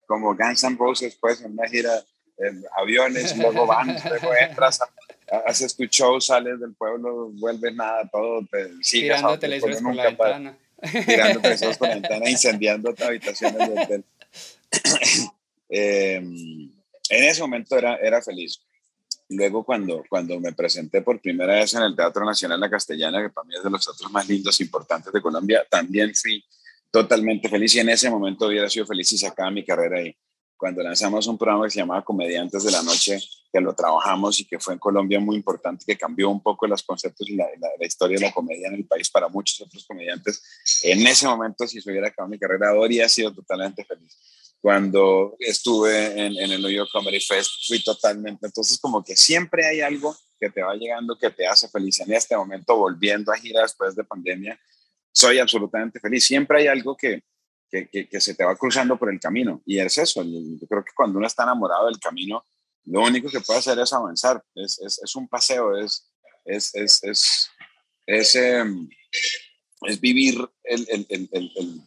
como 0.05 0.35
Guns 0.35 0.63
N' 0.63 0.77
Roses, 0.77 1.17
pues, 1.19 1.41
en 1.41 1.53
una 1.53 1.67
gira 1.67 2.03
aviones, 2.77 3.37
luego 3.37 3.65
van, 3.65 3.95
luego 4.09 4.33
entras 4.35 4.81
a 4.81 4.85
haces 5.45 5.75
tu 5.75 5.85
show, 5.85 6.19
sales 6.21 6.59
del 6.59 6.73
pueblo, 6.73 7.29
vuelves 7.33 7.75
nada, 7.75 8.07
todo, 8.11 8.45
te 8.49 8.71
sigues 8.81 9.21
por 9.21 9.95
la 9.95 10.05
ventana. 10.05 10.57
tirando 11.05 11.41
pesos 11.41 11.77
por 11.77 11.87
la 11.87 11.93
ventana, 11.99 12.29
incendiando 12.29 12.91
otra 12.91 13.07
habitación 13.07 13.53
del 13.53 13.71
hotel. 13.71 14.05
Em, 15.75 16.69
en 17.09 17.23
ese 17.23 17.41
momento 17.41 17.75
era, 17.75 17.95
era 17.95 18.21
feliz. 18.21 18.61
Luego 19.29 19.63
cuando, 19.63 20.03
cuando 20.07 20.39
me 20.39 20.53
presenté 20.53 21.01
por 21.01 21.19
primera 21.19 21.55
vez 21.55 21.73
en 21.73 21.81
el 21.81 21.95
Teatro 21.95 22.23
Nacional 22.23 22.59
La 22.59 22.69
Castellana, 22.69 23.23
que 23.23 23.29
para 23.29 23.47
mí 23.47 23.55
es 23.55 23.63
de 23.63 23.71
los 23.71 23.83
teatros 23.83 24.11
más 24.11 24.27
lindos 24.29 24.59
e 24.59 24.63
importantes 24.63 25.11
de 25.11 25.19
Colombia, 25.19 25.65
también 25.67 26.13
fui 26.13 26.43
totalmente 26.91 27.49
feliz 27.49 27.73
y 27.73 27.79
en 27.79 27.89
ese 27.89 28.07
momento 28.11 28.45
hubiera 28.45 28.69
sido 28.69 28.85
feliz 28.85 29.09
si 29.09 29.17
sacaba 29.17 29.49
mi 29.49 29.65
carrera 29.65 29.97
ahí. 29.97 30.15
Cuando 30.63 30.81
lanzamos 30.81 31.27
un 31.27 31.37
programa 31.37 31.65
que 31.65 31.71
se 31.71 31.79
llamaba 31.79 32.05
Comediantes 32.05 32.63
de 32.63 32.71
la 32.71 32.81
Noche, 32.81 33.19
que 33.51 33.59
lo 33.59 33.75
trabajamos 33.75 34.39
y 34.39 34.45
que 34.45 34.57
fue 34.59 34.75
en 34.75 34.79
Colombia 34.79 35.19
muy 35.19 35.35
importante, 35.35 35.83
que 35.85 35.97
cambió 35.97 36.29
un 36.29 36.41
poco 36.41 36.65
los 36.67 36.81
conceptos 36.83 37.27
y 37.27 37.35
la, 37.35 37.47
la, 37.59 37.85
historia 37.85 38.17
de 38.17 38.27
la 38.27 38.31
comedia 38.31 38.69
en 38.69 38.75
el 38.75 38.85
país 38.85 39.09
para 39.09 39.27
muchos 39.27 39.59
otros 39.59 39.85
comediantes, 39.85 40.41
en 40.83 41.05
ese 41.05 41.27
momento 41.27 41.67
si 41.67 41.81
se 41.81 41.91
hubiera 41.91 42.07
acabado 42.07 42.29
mi 42.29 42.39
carrera, 42.39 42.69
habría 42.69 43.09
sido 43.09 43.33
totalmente 43.33 43.83
feliz 43.83 44.17
cuando 44.61 45.35
estuve 45.37 46.25
en, 46.27 46.37
en, 46.37 46.51
el 46.53 46.61
New 46.61 46.71
York 46.71 46.89
Comedy 46.93 47.19
Fest, 47.19 47.67
fui 47.67 47.83
totalmente, 47.83 48.45
entonces 48.45 48.79
como 48.79 49.03
que 49.03 49.17
siempre 49.17 49.65
hay 49.65 49.81
algo 49.81 50.15
que 50.39 50.49
te 50.49 50.63
va 50.63 50.75
llegando 50.75 51.17
que 51.17 51.29
te 51.29 51.45
hace 51.45 51.67
feliz. 51.67 51.99
En 51.99 52.13
este 52.13 52.37
momento, 52.37 52.77
volviendo 52.77 53.33
a 53.33 53.37
gira 53.37 53.63
después 53.63 53.97
de 53.97 54.05
pandemia, 54.05 54.57
soy 55.11 55.39
absolutamente 55.39 55.99
feliz. 55.99 56.23
Siempre 56.23 56.59
hay 56.59 56.67
algo 56.67 56.95
que, 56.95 57.21
que, 57.91 58.07
que, 58.07 58.21
se 58.21 58.35
te 58.35 58.43
va 58.43 58.55
cruzando 58.55 58.97
por 58.97 59.11
el 59.11 59.19
camino 59.19 59.61
y 59.65 59.79
es 59.79 59.97
eso. 59.97 60.23
Yo 60.23 60.67
creo 60.67 60.83
que 60.83 60.91
cuando 60.95 61.17
uno 61.17 61.25
está 61.25 61.43
enamorado 61.43 61.87
del 61.87 61.99
camino, 61.99 62.45
lo 62.85 63.01
único 63.01 63.29
que 63.29 63.39
puede 63.39 63.59
hacer 63.59 63.79
es 63.79 63.91
avanzar. 63.93 64.43
Es, 64.53 64.79
es, 64.79 65.01
es 65.03 65.15
un 65.15 65.27
paseo, 65.27 65.75
es, 65.77 66.11
es, 66.45 66.75
es, 66.75 67.49
es, 68.05 68.35
em, 68.35 68.87
es 69.87 69.99
vivir 69.99 70.37
el, 70.63 70.87
el, 70.89 71.29
el, 71.31 71.81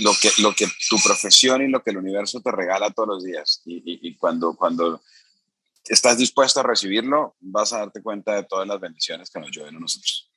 lo 0.00 0.12
que, 0.20 0.30
lo 0.38 0.54
que 0.54 0.66
tu 0.88 0.96
profesión 0.98 1.62
y 1.62 1.68
lo 1.68 1.82
que 1.82 1.90
el 1.90 1.98
universo 1.98 2.40
te 2.40 2.50
regala 2.50 2.90
todos 2.90 3.08
los 3.08 3.24
días. 3.24 3.62
Y, 3.64 3.82
y, 4.08 4.16
cuando, 4.16 4.56
cuando 4.56 5.00
estás 5.84 6.18
dispuesto 6.18 6.60
a 6.60 6.64
recibirlo, 6.64 7.36
vas 7.40 7.72
a 7.72 7.78
darte 7.78 8.02
cuenta 8.02 8.34
de 8.34 8.44
todas 8.44 8.66
las 8.66 8.80
bendiciones 8.80 9.30
que 9.30 9.40
nos 9.40 9.50
llueven 9.50 9.76
a 9.76 9.80
nosotros. 9.80 10.29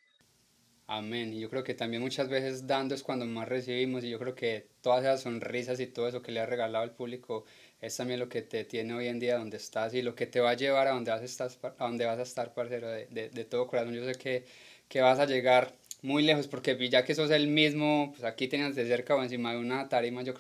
Amén. 0.88 1.34
Y 1.34 1.40
yo 1.40 1.50
creo 1.50 1.64
que 1.64 1.74
también 1.74 2.02
muchas 2.02 2.28
veces 2.30 2.68
dando 2.68 2.94
es 2.94 3.04
cuando 3.04 3.26
más 3.26 3.48
recibimos 3.48 4.04
y 4.04 4.10
yo 4.10 4.20
creo 4.20 4.36
que 4.36 4.68
todas 4.82 5.02
esas 5.02 5.22
sonrisas 5.22 5.80
y 5.80 5.88
todo 5.88 6.08
eso 6.08 6.22
que 6.22 6.32
le 6.32 6.42
has 6.42 6.50
regalado 6.50 6.84
al 6.84 6.92
público 6.92 7.46
es 7.82 7.96
también 7.96 8.20
lo 8.20 8.30
que 8.30 8.42
te 8.42 8.66
tiene 8.66 8.94
hoy 8.94 9.08
en 9.08 9.20
día 9.20 9.38
donde 9.38 9.58
estás 9.58 9.94
y 9.94 10.02
lo 10.02 10.16
que 10.16 10.28
te 10.28 10.40
va 10.42 10.52
a 10.52 10.54
llevar 10.56 10.88
a 10.88 10.92
donde 10.92 11.12
vas 11.12 11.22
a 11.22 11.26
estar, 11.26 11.50
a 11.78 11.86
donde 11.86 12.06
vas 12.06 12.20
a 12.20 12.24
estar 12.24 12.54
parcero, 12.54 12.90
de, 12.90 13.08
de, 13.08 13.30
de 13.30 13.46
todo 13.46 13.68
corazón. 13.68 13.94
Yo 13.94 14.06
sé 14.06 14.16
que, 14.16 14.46
que 14.90 15.02
vas 15.02 15.20
a 15.20 15.26
llegar 15.26 15.74
muy 16.02 16.22
lejos, 16.24 16.48
porque 16.48 16.78
ya 16.90 17.06
que 17.06 17.16
sos 17.16 17.32
el 17.32 17.48
mismo, 17.48 18.12
pues 18.12 18.26
aquí 18.26 18.48
tenías 18.50 18.76
de 18.76 18.86
cerca 18.86 19.16
o 19.16 19.24
encima 19.24 19.54
de 19.54 19.60
una 19.60 19.88
tarima, 19.90 20.22
yo 20.22 20.34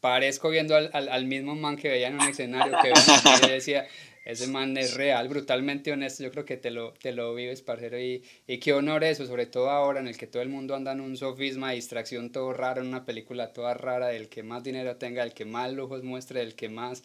parezco 0.00 0.48
viendo 0.50 0.76
al, 0.76 0.90
al, 0.92 1.08
al 1.08 1.26
mismo 1.26 1.54
man 1.54 1.76
que 1.76 1.88
veía 1.88 2.08
en 2.08 2.14
un 2.14 2.28
escenario, 2.28 2.76
que 2.80 2.92
veía, 3.42 3.54
decía, 3.54 3.86
ese 4.24 4.46
man 4.46 4.76
es 4.76 4.94
real, 4.94 5.28
brutalmente 5.28 5.92
honesto, 5.92 6.22
yo 6.22 6.30
creo 6.30 6.44
que 6.44 6.56
te 6.56 6.70
lo, 6.70 6.92
te 6.94 7.12
lo 7.12 7.34
vives, 7.34 7.62
parcero, 7.62 7.98
y, 7.98 8.22
y 8.46 8.58
qué 8.58 8.72
honor 8.72 9.04
eso, 9.04 9.26
sobre 9.26 9.46
todo 9.46 9.70
ahora 9.70 10.00
en 10.00 10.08
el 10.08 10.16
que 10.16 10.26
todo 10.26 10.42
el 10.42 10.48
mundo 10.48 10.74
anda 10.74 10.92
en 10.92 11.00
un 11.00 11.16
sofisma, 11.16 11.72
distracción 11.72 12.30
todo 12.32 12.52
raro, 12.52 12.82
en 12.82 12.88
una 12.88 13.04
película 13.04 13.52
toda 13.52 13.74
rara, 13.74 14.08
del 14.08 14.28
que 14.28 14.42
más 14.42 14.62
dinero 14.62 14.96
tenga, 14.96 15.22
el 15.22 15.34
que 15.34 15.44
más 15.44 15.72
lujos 15.72 16.02
muestre, 16.04 16.42
el 16.42 16.54
que 16.54 16.68
más 16.68 17.02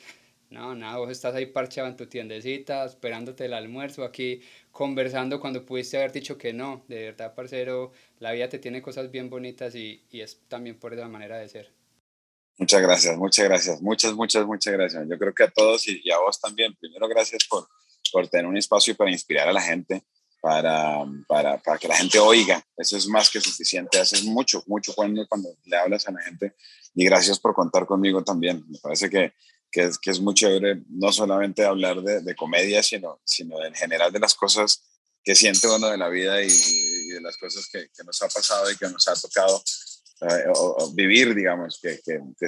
no, 0.49 0.75
nada, 0.75 0.97
vos 0.97 1.09
estás 1.11 1.35
ahí 1.35 1.47
parchado 1.47 1.87
en 1.87 1.97
tu 1.97 2.07
tiendecita, 2.07 2.85
esperándote 2.85 3.45
el 3.45 3.53
almuerzo, 3.53 4.03
aquí 4.03 4.41
conversando 4.71 5.39
cuando 5.39 5.65
pudiste 5.65 5.97
haber 5.97 6.11
dicho 6.11 6.37
que 6.37 6.53
no. 6.53 6.83
De 6.87 7.05
verdad, 7.05 7.33
parcero, 7.35 7.91
la 8.19 8.31
vida 8.31 8.47
te 8.49 8.59
tiene 8.59 8.81
cosas 8.81 9.11
bien 9.11 9.29
bonitas 9.29 9.75
y, 9.75 10.03
y 10.11 10.21
es 10.21 10.41
también 10.47 10.77
por 10.79 10.93
esa 10.93 11.07
manera 11.07 11.37
de 11.39 11.49
ser. 11.49 11.84
Muchas 12.57 12.81
gracias, 12.81 13.17
muchas 13.17 13.45
gracias, 13.45 13.81
muchas, 13.81 14.13
muchas, 14.13 14.45
muchas 14.45 14.73
gracias. 14.73 15.03
Yo 15.09 15.17
creo 15.17 15.33
que 15.33 15.43
a 15.43 15.51
todos 15.51 15.87
y, 15.87 16.01
y 16.03 16.11
a 16.11 16.19
vos 16.19 16.39
también, 16.39 16.75
primero 16.75 17.07
gracias 17.07 17.45
por, 17.49 17.67
por 18.11 18.27
tener 18.27 18.45
un 18.45 18.57
espacio 18.57 18.95
para 18.95 19.11
inspirar 19.11 19.47
a 19.47 19.53
la 19.53 19.61
gente, 19.61 20.03
para, 20.41 21.03
para, 21.27 21.57
para, 21.57 21.77
que 21.77 21.87
la 21.87 21.97
gente 21.97 22.19
oiga. 22.19 22.65
Eso 22.77 22.95
es 22.97 23.07
más 23.07 23.29
que 23.29 23.41
suficiente. 23.41 23.99
Haces 23.99 24.23
mucho, 24.23 24.63
mucho 24.67 24.93
cuando, 24.93 25.27
cuando 25.27 25.49
le 25.65 25.77
hablas 25.77 26.07
a 26.07 26.11
la 26.11 26.21
gente. 26.21 26.55
Y 26.93 27.03
gracias 27.03 27.39
por 27.39 27.53
contar 27.53 27.85
conmigo 27.85 28.23
también. 28.23 28.63
Me 28.69 28.77
parece 28.79 29.09
que 29.09 29.33
que 29.75 29.83
es, 29.83 29.99
que 29.99 30.09
es 30.09 30.21
muy 30.21 30.33
chévere 30.33 30.83
no 30.87 31.11
solamente 31.11 31.65
hablar 31.65 32.01
de, 32.01 32.21
de, 32.21 32.33
comedia, 32.33 32.81
sino, 32.81 33.19
sino 33.25 33.61
en 33.61 33.73
general 33.73 34.09
de 34.09 34.19
las 34.19 34.33
cosas 34.33 34.85
que 35.21 35.35
siente 35.35 35.67
uno 35.67 35.89
de 35.89 35.97
la 35.97 36.07
vida 36.07 36.41
y, 36.41 36.47
y 36.47 37.07
de 37.09 37.19
las 37.19 37.35
cosas 37.35 37.67
que, 37.69 37.89
que, 37.93 38.03
nos 38.05 38.21
ha 38.21 38.29
pasado 38.29 38.71
y 38.71 38.77
que 38.77 38.87
nos 38.87 39.05
ha 39.09 39.15
tocado 39.15 39.61
eh, 40.21 40.45
vivir, 40.93 41.35
digamos, 41.35 41.79
que, 41.81 41.99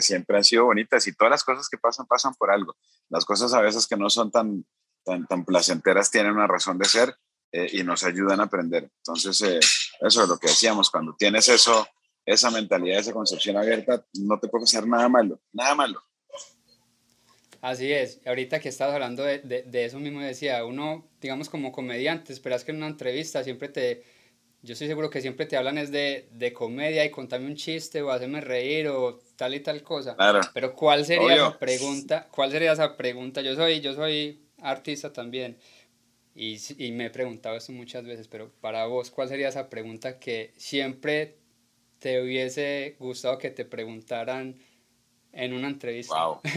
siempre 0.01 0.37
han 0.37 0.43
sido 0.43 0.65
bonitas 0.65 1.05
y 1.07 1.13
todas 1.13 1.31
las 1.31 1.43
cosas 1.43 1.67
que 1.69 1.77
pasan, 1.77 2.05
pasan 2.05 2.33
por 2.35 2.51
algo. 2.51 2.75
Las 3.09 3.25
cosas 3.25 3.53
a 3.53 3.61
veces 3.61 3.87
que 3.87 3.97
no 3.97 4.09
son 4.09 4.31
tan, 4.31 4.65
tan, 5.03 5.27
tan 5.27 5.43
placenteras 5.43 6.09
tienen 6.09 6.33
una 6.33 6.47
razón 6.47 6.77
de 6.77 6.85
ser 6.85 7.15
eh, 7.51 7.69
y 7.73 7.83
nos 7.83 8.03
ayudan 8.03 8.39
a 8.39 8.43
aprender. 8.43 8.89
Entonces, 8.97 9.41
eh, 9.41 9.59
eso 9.59 10.23
es 10.23 10.29
lo 10.29 10.37
que 10.37 10.47
decíamos, 10.47 10.89
cuando 10.89 11.15
tienes 11.17 11.49
eso, 11.49 11.87
esa 12.25 12.51
mentalidad, 12.51 12.99
esa 12.99 13.13
concepción 13.13 13.57
abierta, 13.57 14.05
no 14.13 14.39
te 14.39 14.47
puede 14.47 14.63
hacer 14.63 14.87
nada 14.87 15.09
malo, 15.09 15.41
nada 15.51 15.75
malo. 15.75 16.01
Así 17.61 17.91
es, 17.91 18.21
ahorita 18.25 18.59
que 18.59 18.69
estabas 18.69 18.93
hablando 18.93 19.23
de, 19.23 19.39
de, 19.39 19.85
eso 19.85 19.99
mismo 19.99 20.21
decía, 20.21 20.63
uno, 20.63 21.09
digamos 21.19 21.49
como 21.49 21.71
comediante, 21.71 22.31
esperas 22.31 22.63
que 22.63 22.71
en 22.71 22.77
una 22.77 22.87
entrevista 22.87 23.43
siempre 23.43 23.67
te, 23.67 24.03
yo 24.61 24.73
estoy 24.73 24.87
seguro 24.87 25.09
que 25.09 25.21
siempre 25.21 25.45
te 25.45 25.55
hablan 25.55 25.77
es 25.77 25.91
de, 25.91 26.27
de 26.31 26.51
comedia 26.53 27.05
y 27.05 27.11
contame 27.11 27.45
un 27.45 27.55
chiste 27.55 28.01
o 28.01 28.11
hacerme 28.11 28.41
reír 28.41 28.87
o 28.89 29.19
tal 29.35 29.53
y 29.53 29.59
tal 29.59 29.83
cosa. 29.83 30.15
Claro. 30.15 30.41
Pero 30.53 30.73
¿cuál 30.73 31.05
sería 31.05 31.23
Obvio. 31.23 31.47
esa 31.47 31.59
pregunta? 31.59 32.27
¿Cuál 32.31 32.51
sería 32.51 32.71
esa 32.73 32.97
pregunta? 32.97 33.41
Yo 33.41 33.55
soy, 33.55 33.79
yo 33.81 33.93
soy 33.93 34.41
artista 34.61 35.13
también 35.13 35.57
y, 36.35 36.57
y 36.77 36.91
me 36.91 37.05
he 37.05 37.09
preguntado 37.09 37.55
esto 37.55 37.71
muchas 37.71 38.05
veces, 38.05 38.27
pero 38.27 38.51
para 38.61 38.85
vos, 38.85 39.09
¿cuál 39.09 39.27
sería 39.27 39.49
esa 39.49 39.69
pregunta 39.69 40.19
que 40.19 40.53
siempre 40.55 41.37
te 41.99 42.21
hubiese 42.21 42.95
gustado 42.99 43.37
que 43.37 43.49
te 43.49 43.65
preguntaran 43.65 44.55
en 45.31 45.53
una 45.53 45.67
entrevista? 45.67 46.15
Wow. 46.25 46.41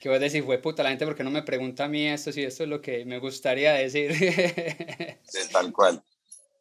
que 0.00 0.08
vos 0.08 0.20
decís, 0.20 0.44
fue 0.44 0.58
puta 0.58 0.82
la 0.82 0.88
gente, 0.90 1.04
porque 1.06 1.22
no 1.24 1.30
me 1.30 1.42
pregunta 1.42 1.84
a 1.84 1.88
mí 1.88 2.06
esto 2.06 2.32
si 2.32 2.42
esto 2.42 2.64
es 2.64 2.68
lo 2.68 2.80
que 2.80 3.04
me 3.04 3.18
gustaría 3.18 3.72
decir? 3.74 4.12
tal 5.56 5.72
cual. 5.72 6.02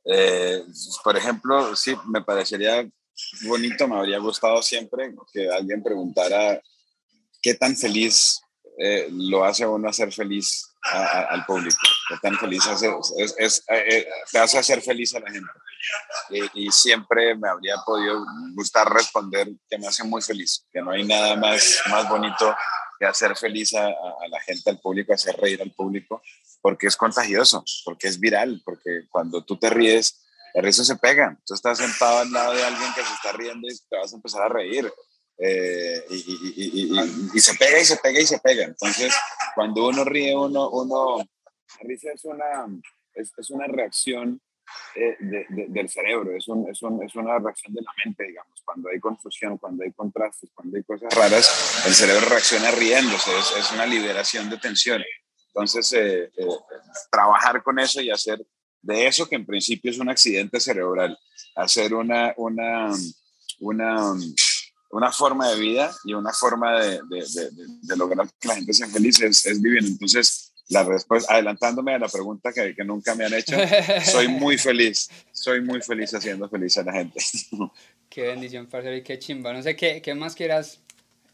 Eh, 0.06 0.64
por 1.04 1.18
ejemplo, 1.18 1.76
sí, 1.76 1.96
me 2.08 2.22
parecería 2.22 2.88
bonito, 3.48 3.88
me 3.88 3.98
habría 3.98 4.20
gustado 4.20 4.62
siempre 4.62 5.14
que 5.34 5.50
alguien 5.50 5.84
preguntara 5.84 6.62
qué 7.42 7.56
tan 7.56 7.76
feliz 7.76 8.42
eh, 8.78 9.08
lo 9.12 9.44
hace 9.44 9.66
uno 9.66 9.90
hacer 9.90 10.12
feliz 10.12 10.70
a, 10.84 11.00
a, 11.00 11.22
al 11.34 11.46
público, 11.46 11.78
qué 12.10 12.16
tan 12.22 12.38
feliz 12.38 12.68
hace, 12.68 12.90
es, 13.18 13.36
es, 13.38 13.64
eh, 13.70 14.08
te 14.32 14.40
hace 14.40 14.58
hacer 14.58 14.82
feliz 14.82 15.16
a 15.16 15.20
la 15.20 15.32
gente. 15.32 15.50
Y, 16.30 16.66
y, 16.66 16.72
siempre 16.72 17.36
me 17.36 17.48
habría 17.48 17.76
podido 17.86 18.26
gustar 18.56 18.92
responder 18.92 19.48
que 19.70 19.78
me 19.78 19.88
hace 19.88 20.04
muy 20.04 20.22
feliz, 20.22 20.66
que 20.72 20.82
no 20.82 20.92
hay 20.92 21.04
nada 21.04 21.36
más, 21.36 21.82
más 21.90 22.10
bonito 22.10 22.56
que 23.00 23.06
hacer 23.06 23.36
feliz 23.36 23.74
a, 23.74 23.88
a, 23.88 24.28
la 24.30 24.40
gente, 24.42 24.70
al 24.70 24.80
público, 24.80 25.14
hacer 25.14 25.36
reír 25.38 25.62
al 25.62 25.72
público, 25.72 26.22
porque 26.62 26.88
es 26.88 26.96
contagioso, 26.96 27.64
porque 27.84 28.08
es 28.08 28.20
viral, 28.20 28.62
porque 28.64 29.08
cuando 29.10 29.44
tú 29.44 29.58
te 29.58 29.70
ríes, 29.70 30.26
el 30.54 30.64
risa 30.64 30.84
se 30.84 30.96
pega. 30.96 31.38
Tú 31.46 31.54
estás 31.54 31.78
sentado 31.78 32.20
al 32.20 32.32
lado 32.32 32.54
de 32.54 32.64
alguien 32.64 32.94
que 32.96 33.04
se 33.04 33.14
está 33.14 33.34
riendo 33.34 33.68
y 33.68 33.78
te 33.90 33.98
vas 33.98 34.14
a 34.14 34.16
empezar 34.16 34.42
a 34.44 34.50
reír. 34.50 34.92
Eh, 35.38 36.06
y, 36.10 36.16
y, 36.16 36.98
y, 36.98 37.30
y, 37.34 37.40
se 37.42 37.56
pega 37.56 37.78
y 37.80 37.84
se 37.84 37.98
pega 37.98 38.22
y 38.22 38.26
se 38.26 38.40
pega. 38.40 38.64
Entonces, 38.64 39.14
cuando 39.54 39.90
uno 39.90 40.06
ríe, 40.06 40.34
uno, 40.34 40.70
uno, 40.70 41.18
la 41.18 41.88
risa 41.88 42.12
es 42.14 42.24
una, 42.24 42.68
es, 43.14 43.34
es 43.38 43.50
una 43.50 43.68
reacción 43.68 44.42
eh, 44.96 45.16
de, 45.20 45.46
de, 45.50 45.66
del 45.70 45.90
cerebro, 45.90 46.36
es, 46.36 46.48
un, 46.48 46.70
es, 46.70 46.82
un, 46.82 47.04
es, 47.04 47.16
una 47.16 47.38
reacción 47.40 47.74
de 47.74 47.82
la 47.82 47.92
mente, 48.04 48.24
digamos, 48.26 48.62
cuando 48.64 48.90
hay 48.90 49.00
confusión, 49.00 49.58
cuando 49.58 49.84
hay 49.84 49.92
contrastes, 49.92 50.50
cuando 50.54 50.78
hay 50.78 50.84
cosas 50.84 51.14
raras, 51.14 51.84
el 51.86 51.94
cerebro 51.94 52.30
reacciona 52.30 52.72
riéndose, 52.72 53.32
es, 53.38 53.54
es 53.58 53.72
una 53.72 53.86
liberación 53.86 54.50
de 54.50 54.58
tensión. 54.58 55.04
Entonces, 55.48 55.94
eh, 55.94 56.32
eh, 56.36 56.48
trabajar 57.12 57.64
con 57.64 57.80
eso 57.80 58.02
y 58.02 58.10
hacer 58.10 58.46
de 58.82 59.08
eso 59.08 59.28
que 59.28 59.36
en 59.36 59.46
principio 59.46 59.90
es 59.90 60.00
un 60.00 60.10
accidente 60.10 60.60
cerebral, 60.60 61.18
hacer 61.56 61.94
una, 61.94 62.34
una, 62.38 62.92
una, 63.60 64.14
una 64.92 65.12
forma 65.12 65.50
de 65.50 65.60
vida 65.60 65.92
y 66.04 66.14
una 66.14 66.32
forma 66.32 66.80
de, 66.80 67.00
de, 67.10 67.50
de 67.82 67.98
lograr 67.98 68.30
que 68.40 68.48
la 68.48 68.56
gente 68.56 68.74
sea 68.74 68.88
feliz 68.88 69.20
es, 69.22 69.46
es 69.46 69.62
vivir. 69.62 69.84
Entonces, 69.86 70.45
la 70.70 70.84
respuesta, 70.84 71.34
adelantándome 71.34 71.94
a 71.94 72.00
la 72.00 72.08
pregunta 72.08 72.52
que, 72.52 72.74
que, 72.76 72.84
nunca 72.84 73.16
me 73.16 73.26
han 73.26 73.34
hecho, 73.34 73.56
soy 74.04 74.28
muy 74.30 74.58
feliz, 74.58 75.10
soy 75.32 75.62
muy 75.62 75.82
feliz 75.82 76.14
haciendo 76.14 76.50
feliz 76.50 76.78
a 76.78 76.84
la 76.84 76.94
gente. 76.94 77.20
Qué 78.10 78.24
bendición, 78.28 78.68
parcero, 78.68 78.96
y 78.96 79.02
qué 79.02 79.20
chimba. 79.20 79.52
No 79.52 79.62
sé 79.62 79.76
qué, 79.76 80.02
qué 80.02 80.16
más 80.16 80.36
quieras 80.36 80.80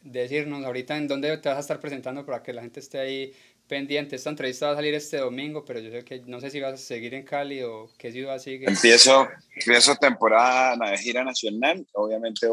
decirnos 0.04 0.66
ahorita, 0.66 0.98
en 0.98 1.08
dónde 1.08 1.38
te 1.38 1.50
vas 1.50 1.58
a 1.58 1.62
estar 1.62 1.80
presentando 1.80 2.26
para 2.26 2.42
que 2.42 2.54
la 2.54 2.62
gente 2.62 2.80
esté 2.80 3.00
ahí 3.00 3.34
pendiente. 3.72 4.18
Esta 4.18 4.30
entrevista 4.30 4.66
va 4.66 4.74
a 4.74 4.76
salir 4.76 4.94
este 4.94 5.16
domingo, 5.16 5.64
pero 5.64 5.80
yo 5.80 5.90
sé 5.92 6.04
que 6.04 6.20
no 6.26 6.42
sé 6.42 6.50
si 6.50 6.60
vas 6.60 6.74
a 6.74 6.78
seguir 6.78 7.14
en 7.14 7.24
Cali 7.24 7.64
o 7.64 7.90
qué 7.98 8.12
ciudad 8.12 8.38
sigue. 8.38 8.66
Empiezo, 8.68 9.30
empiezo 9.56 9.96
temporada 9.96 10.76
de 10.92 10.98
gira 10.98 11.24
nacional, 11.24 11.88
obviamente 11.94 12.48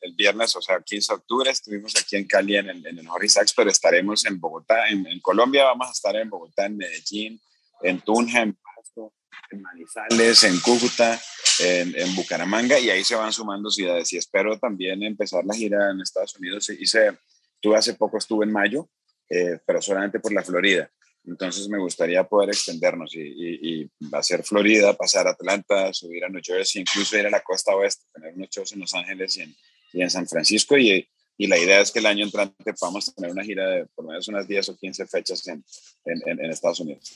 el, 0.00 0.14
viernes, 0.14 0.56
o 0.56 0.62
sea, 0.62 0.80
15 0.80 1.12
de 1.12 1.16
octubre, 1.18 1.50
estuvimos 1.50 1.94
aquí 1.94 2.16
en 2.16 2.26
Cali 2.26 2.56
en 2.56 2.70
el, 2.70 2.86
en 2.86 2.98
el 2.98 3.06
pero 3.54 3.70
estaremos 3.70 4.24
en 4.24 4.40
Bogotá, 4.40 4.88
en, 4.88 5.06
en, 5.06 5.20
Colombia 5.20 5.64
vamos 5.64 5.88
a 5.88 5.92
estar 5.92 6.16
en 6.16 6.30
Bogotá, 6.30 6.64
en 6.64 6.78
Medellín, 6.78 7.38
en 7.82 8.00
Tunja, 8.00 8.40
en 8.40 8.54
Pasto, 8.54 9.12
en 9.50 9.60
Manizales, 9.60 10.42
en 10.44 10.58
Cúcuta, 10.60 11.20
en, 11.60 11.94
en, 11.98 12.16
Bucaramanga, 12.16 12.78
y 12.78 12.88
ahí 12.88 13.04
se 13.04 13.14
van 13.14 13.34
sumando 13.34 13.70
ciudades. 13.70 14.10
Y 14.14 14.16
espero 14.16 14.58
también 14.58 15.02
empezar 15.02 15.44
la 15.44 15.54
gira 15.54 15.90
en 15.90 16.00
Estados 16.00 16.34
Unidos. 16.36 16.70
Hice, 16.70 17.18
tuve 17.60 17.76
hace 17.76 17.92
poco, 17.92 18.16
estuve 18.16 18.46
en 18.46 18.52
mayo, 18.52 18.88
eh, 19.28 19.58
pero 19.64 19.80
solamente 19.80 20.20
por 20.20 20.32
la 20.32 20.42
Florida. 20.42 20.90
Entonces 21.24 21.68
me 21.68 21.78
gustaría 21.78 22.24
poder 22.24 22.50
extendernos 22.50 23.14
y, 23.14 23.20
y, 23.20 23.90
hacer 24.12 24.42
Florida, 24.42 24.92
pasar 24.94 25.28
a 25.28 25.30
Atlanta, 25.30 25.92
subir 25.92 26.24
a 26.24 26.28
New 26.28 26.40
Jersey, 26.44 26.82
incluso 26.82 27.16
ir 27.16 27.26
a 27.26 27.30
la 27.30 27.40
costa 27.42 27.74
oeste, 27.76 28.04
tener 28.12 28.34
unos 28.34 28.48
shows 28.50 28.72
en 28.72 28.80
Los 28.80 28.92
Ángeles 28.94 29.36
y 29.36 29.42
en, 29.42 29.54
y 29.92 30.02
en 30.02 30.10
San 30.10 30.26
Francisco. 30.26 30.76
Y, 30.76 31.08
y, 31.38 31.46
la 31.46 31.58
idea 31.58 31.80
es 31.80 31.92
que 31.92 32.00
el 32.00 32.06
año 32.06 32.24
entrante 32.24 32.74
podamos 32.74 33.14
tener 33.14 33.30
una 33.30 33.44
gira 33.44 33.68
de 33.68 33.86
por 33.86 34.04
lo 34.04 34.10
menos 34.10 34.26
unas 34.28 34.48
10 34.48 34.70
o 34.70 34.76
15 34.76 35.06
fechas 35.06 35.46
en, 35.46 35.64
en, 36.04 36.40
en 36.40 36.50
Estados 36.50 36.80
Unidos. 36.80 37.14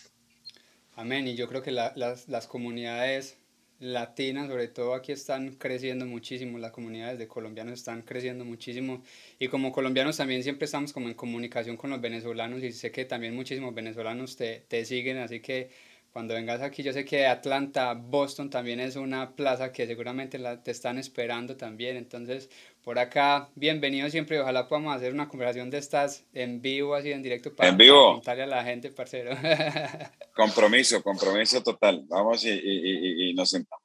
Amén. 0.94 1.26
Y 1.26 1.34
yo 1.34 1.48
creo 1.48 1.62
que 1.62 1.72
la, 1.72 1.92
las, 1.96 2.28
las 2.28 2.46
comunidades 2.46 3.36
latinas, 3.78 4.48
sobre 4.48 4.68
todo 4.68 4.94
aquí 4.94 5.12
están 5.12 5.54
creciendo 5.56 6.06
muchísimo, 6.06 6.58
las 6.58 6.72
comunidades 6.72 7.18
de 7.18 7.28
colombianos 7.28 7.74
están 7.74 8.02
creciendo 8.02 8.44
muchísimo 8.44 9.02
y 9.38 9.48
como 9.48 9.72
colombianos 9.72 10.16
también 10.16 10.42
siempre 10.42 10.64
estamos 10.66 10.92
como 10.92 11.08
en 11.08 11.14
comunicación 11.14 11.76
con 11.76 11.90
los 11.90 12.00
venezolanos 12.00 12.62
y 12.62 12.72
sé 12.72 12.90
que 12.90 13.04
también 13.04 13.34
muchísimos 13.34 13.74
venezolanos 13.74 14.36
te, 14.36 14.64
te 14.68 14.84
siguen, 14.84 15.18
así 15.18 15.40
que 15.40 15.70
cuando 16.16 16.32
vengas 16.32 16.62
aquí, 16.62 16.82
yo 16.82 16.94
sé 16.94 17.04
que 17.04 17.26
Atlanta, 17.26 17.92
Boston 17.92 18.48
también 18.48 18.80
es 18.80 18.96
una 18.96 19.36
plaza 19.36 19.70
que 19.70 19.86
seguramente 19.86 20.38
la, 20.38 20.62
te 20.62 20.70
están 20.70 20.96
esperando 20.96 21.58
también. 21.58 21.98
Entonces, 21.98 22.48
por 22.86 23.00
acá, 23.00 23.50
bienvenido 23.56 24.08
siempre. 24.10 24.38
Ojalá 24.40 24.68
podamos 24.68 24.94
hacer 24.94 25.12
una 25.12 25.28
conversación 25.28 25.70
de 25.70 25.78
estas 25.78 26.24
en 26.32 26.62
vivo, 26.62 26.94
así 26.94 27.10
en 27.10 27.20
directo, 27.20 27.52
para, 27.52 27.70
¿En 27.70 27.76
vivo? 27.76 28.12
contarle 28.12 28.44
a 28.44 28.46
la 28.46 28.62
gente, 28.62 28.92
parcero. 28.92 29.32
compromiso, 30.32 31.02
compromiso 31.02 31.60
total. 31.64 32.04
Vamos 32.06 32.44
y, 32.44 32.50
y, 32.50 33.30
y, 33.30 33.34
nos 33.34 33.50
sentamos 33.50 33.82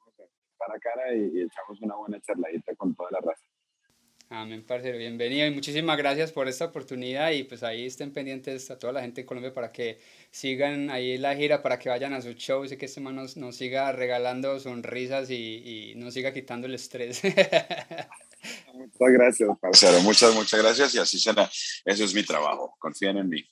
cara 0.56 0.74
a 0.76 0.78
cara 0.78 1.14
y, 1.16 1.40
echamos 1.40 1.80
una 1.80 1.96
buena 1.96 2.20
charladita 2.20 2.76
con 2.76 2.94
toda 2.94 3.10
la 3.10 3.18
raza. 3.18 3.42
Amén, 4.28 4.64
parcero, 4.64 4.96
bienvenido 4.96 5.48
y 5.48 5.50
muchísimas 5.50 5.98
gracias 5.98 6.30
por 6.30 6.46
esta 6.46 6.66
oportunidad 6.66 7.32
y 7.32 7.42
pues 7.42 7.64
ahí 7.64 7.86
estén 7.86 8.12
pendientes 8.12 8.70
a 8.70 8.78
toda 8.78 8.92
la 8.92 9.00
gente 9.00 9.22
de 9.22 9.26
Colombia 9.26 9.52
para 9.52 9.72
que 9.72 9.98
sigan 10.30 10.90
ahí 10.90 11.18
la 11.18 11.34
gira, 11.34 11.60
para 11.60 11.80
que 11.80 11.88
vayan 11.88 12.12
a 12.12 12.22
su 12.22 12.34
show 12.34 12.64
y 12.64 12.76
que 12.76 12.86
este 12.86 13.00
man 13.00 13.16
nos, 13.16 13.56
siga 13.56 13.90
regalando 13.90 14.60
sonrisas 14.60 15.28
y, 15.28 15.90
y, 15.90 15.94
nos 15.96 16.14
siga 16.14 16.32
quitando 16.32 16.68
el 16.68 16.74
estrés. 16.76 17.20
Muchas 18.74 19.12
gracias, 19.12 19.48
parcero, 19.60 20.00
muchas, 20.00 20.34
muchas 20.34 20.60
gracias 20.60 20.94
y 20.94 20.98
así 20.98 21.18
será. 21.18 21.50
Eso 21.84 22.04
es 22.04 22.14
mi 22.14 22.24
trabajo, 22.24 22.74
confíen 22.78 23.18
en 23.18 23.28
mí. 23.28 23.44